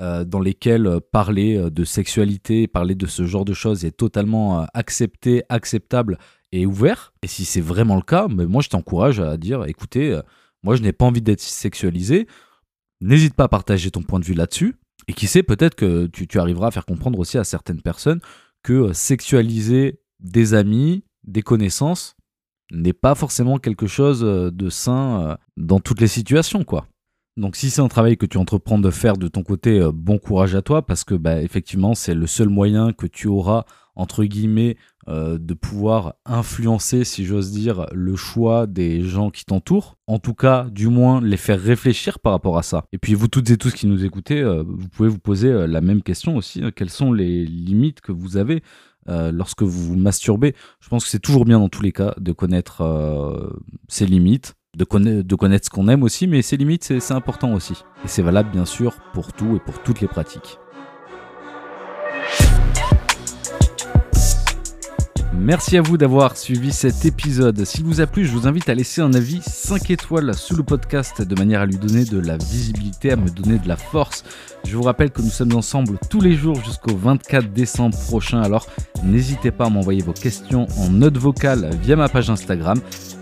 euh, 0.00 0.24
dans 0.24 0.40
lesquels 0.40 0.86
euh, 0.86 1.00
parler 1.12 1.70
de 1.70 1.84
sexualité, 1.84 2.66
parler 2.66 2.94
de 2.94 3.06
ce 3.06 3.26
genre 3.26 3.44
de 3.44 3.52
choses 3.52 3.84
est 3.84 3.96
totalement 3.96 4.66
accepté, 4.72 5.44
acceptable 5.50 6.16
et 6.50 6.64
ouvert. 6.64 7.12
Et 7.22 7.26
si 7.26 7.44
c'est 7.44 7.60
vraiment 7.60 7.96
le 7.96 8.02
cas, 8.02 8.28
mais 8.28 8.46
moi 8.46 8.62
je 8.62 8.70
t'encourage 8.70 9.20
à 9.20 9.36
dire, 9.36 9.66
écoutez, 9.66 10.18
moi 10.62 10.74
je 10.74 10.82
n'ai 10.82 10.92
pas 10.92 11.04
envie 11.04 11.22
d'être 11.22 11.40
sexualisé. 11.40 12.26
N'hésite 13.02 13.34
pas 13.34 13.44
à 13.44 13.48
partager 13.48 13.90
ton 13.90 14.02
point 14.02 14.20
de 14.20 14.24
vue 14.24 14.34
là-dessus. 14.34 14.74
Et 15.06 15.12
qui 15.12 15.26
sait, 15.26 15.42
peut-être 15.42 15.74
que 15.74 16.06
tu 16.06 16.40
arriveras 16.40 16.68
à 16.68 16.70
faire 16.70 16.86
comprendre 16.86 17.18
aussi 17.18 17.36
à 17.38 17.44
certaines 17.44 17.82
personnes 17.82 18.20
que 18.66 18.72
euh, 18.72 18.92
sexualiser 18.92 20.00
des 20.18 20.52
amis, 20.52 21.04
des 21.22 21.42
connaissances, 21.42 22.16
n'est 22.72 22.92
pas 22.92 23.14
forcément 23.14 23.58
quelque 23.58 23.86
chose 23.86 24.24
euh, 24.24 24.50
de 24.50 24.70
sain 24.70 25.20
euh, 25.20 25.36
dans 25.56 25.78
toutes 25.78 26.00
les 26.00 26.08
situations, 26.08 26.64
quoi. 26.64 26.88
Donc 27.36 27.54
si 27.54 27.70
c'est 27.70 27.80
un 27.80 27.86
travail 27.86 28.16
que 28.16 28.26
tu 28.26 28.38
entreprends 28.38 28.80
de 28.80 28.90
faire 28.90 29.16
de 29.16 29.28
ton 29.28 29.44
côté, 29.44 29.86
bon 29.94 30.18
courage 30.18 30.56
à 30.56 30.62
toi, 30.62 30.84
parce 30.84 31.04
que 31.04 31.14
bah, 31.14 31.42
effectivement 31.42 31.94
c'est 31.94 32.14
le 32.14 32.26
seul 32.26 32.48
moyen 32.48 32.94
que 32.94 33.06
tu 33.06 33.28
auras 33.28 33.66
entre 33.94 34.24
guillemets 34.24 34.78
de 35.08 35.54
pouvoir 35.54 36.14
influencer, 36.24 37.04
si 37.04 37.24
j'ose 37.24 37.52
dire, 37.52 37.86
le 37.92 38.16
choix 38.16 38.66
des 38.66 39.02
gens 39.02 39.30
qui 39.30 39.44
t'entourent. 39.44 39.96
En 40.06 40.18
tout 40.18 40.34
cas, 40.34 40.66
du 40.70 40.88
moins 40.88 41.20
les 41.20 41.36
faire 41.36 41.60
réfléchir 41.60 42.18
par 42.18 42.32
rapport 42.32 42.58
à 42.58 42.62
ça. 42.62 42.84
Et 42.92 42.98
puis 42.98 43.14
vous 43.14 43.28
toutes 43.28 43.50
et 43.50 43.56
tous 43.56 43.72
qui 43.72 43.86
nous 43.86 44.04
écoutez, 44.04 44.42
vous 44.42 44.88
pouvez 44.88 45.08
vous 45.08 45.18
poser 45.18 45.66
la 45.66 45.80
même 45.80 46.02
question 46.02 46.36
aussi. 46.36 46.62
Hein. 46.62 46.70
Quelles 46.74 46.90
sont 46.90 47.12
les 47.12 47.44
limites 47.44 48.00
que 48.00 48.12
vous 48.12 48.36
avez 48.36 48.62
lorsque 49.06 49.62
vous 49.62 49.84
vous 49.84 49.96
masturbez? 49.96 50.54
Je 50.80 50.88
pense 50.88 51.04
que 51.04 51.10
c'est 51.10 51.20
toujours 51.20 51.44
bien 51.44 51.60
dans 51.60 51.68
tous 51.68 51.82
les 51.82 51.92
cas 51.92 52.14
de 52.18 52.32
connaître 52.32 52.82
ses 53.88 54.06
limites 54.06 54.54
de, 54.76 55.22
de 55.22 55.34
connaître 55.34 55.66
ce 55.66 55.70
qu'on 55.70 55.88
aime 55.88 56.02
aussi, 56.02 56.26
mais 56.26 56.42
ses 56.42 56.56
limites, 56.56 56.84
c'est 56.84 57.12
important 57.12 57.54
aussi. 57.54 57.74
Et 58.04 58.08
c'est 58.08 58.22
valable 58.22 58.50
bien 58.50 58.66
sûr 58.66 58.96
pour 59.12 59.32
tout 59.32 59.56
et 59.56 59.60
pour 59.60 59.82
toutes 59.82 60.00
les 60.00 60.08
pratiques. 60.08 60.58
Merci 65.46 65.76
à 65.76 65.80
vous 65.80 65.96
d'avoir 65.96 66.36
suivi 66.36 66.72
cet 66.72 67.04
épisode. 67.04 67.64
S'il 67.64 67.84
vous 67.84 68.00
a 68.00 68.08
plu, 68.08 68.26
je 68.26 68.32
vous 68.32 68.48
invite 68.48 68.68
à 68.68 68.74
laisser 68.74 69.00
un 69.00 69.14
avis 69.14 69.40
5 69.40 69.92
étoiles 69.92 70.34
sous 70.34 70.56
le 70.56 70.64
podcast 70.64 71.22
de 71.22 71.34
manière 71.36 71.60
à 71.60 71.66
lui 71.66 71.76
donner 71.76 72.04
de 72.04 72.18
la 72.18 72.36
visibilité, 72.36 73.12
à 73.12 73.16
me 73.16 73.30
donner 73.30 73.60
de 73.60 73.68
la 73.68 73.76
force. 73.76 74.24
Je 74.64 74.76
vous 74.76 74.82
rappelle 74.82 75.12
que 75.12 75.22
nous 75.22 75.30
sommes 75.30 75.54
ensemble 75.54 76.00
tous 76.10 76.20
les 76.20 76.34
jours 76.34 76.60
jusqu'au 76.64 76.96
24 76.96 77.52
décembre 77.52 77.96
prochain, 77.96 78.42
alors 78.42 78.66
n'hésitez 79.04 79.52
pas 79.52 79.66
à 79.66 79.70
m'envoyer 79.70 80.02
vos 80.02 80.12
questions 80.12 80.66
en 80.78 80.90
note 80.90 81.16
vocale 81.16 81.70
via 81.80 81.94
ma 81.94 82.08
page 82.08 82.28
Instagram. 82.28 82.80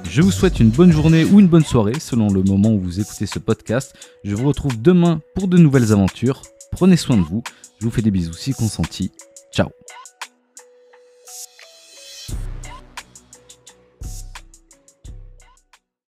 Je 0.09 0.23
vous 0.23 0.33
souhaite 0.33 0.61
une 0.61 0.71
bonne 0.71 0.93
journée 0.93 1.27
ou 1.27 1.41
une 1.41 1.49
bonne 1.49 1.63
soirée 1.63 2.01
selon 2.01 2.31
le 2.31 2.43
moment 2.43 2.73
où 2.73 2.81
vous 2.81 3.01
écoutez 3.01 3.27
ce 3.27 3.39
podcast. 3.39 3.95
Je 4.25 4.35
vous 4.35 4.49
retrouve 4.49 4.81
demain 4.81 5.21
pour 5.35 5.47
de 5.47 5.59
nouvelles 5.59 5.93
aventures. 5.93 6.41
Prenez 6.73 6.97
soin 6.97 7.19
de 7.19 7.23
vous. 7.23 7.43
Je 7.81 7.85
vous 7.85 7.91
fais 7.91 8.01
des 8.01 8.11
bisous 8.11 8.33
si 8.33 8.55
consentis. 8.55 9.13
Ciao 9.53 9.69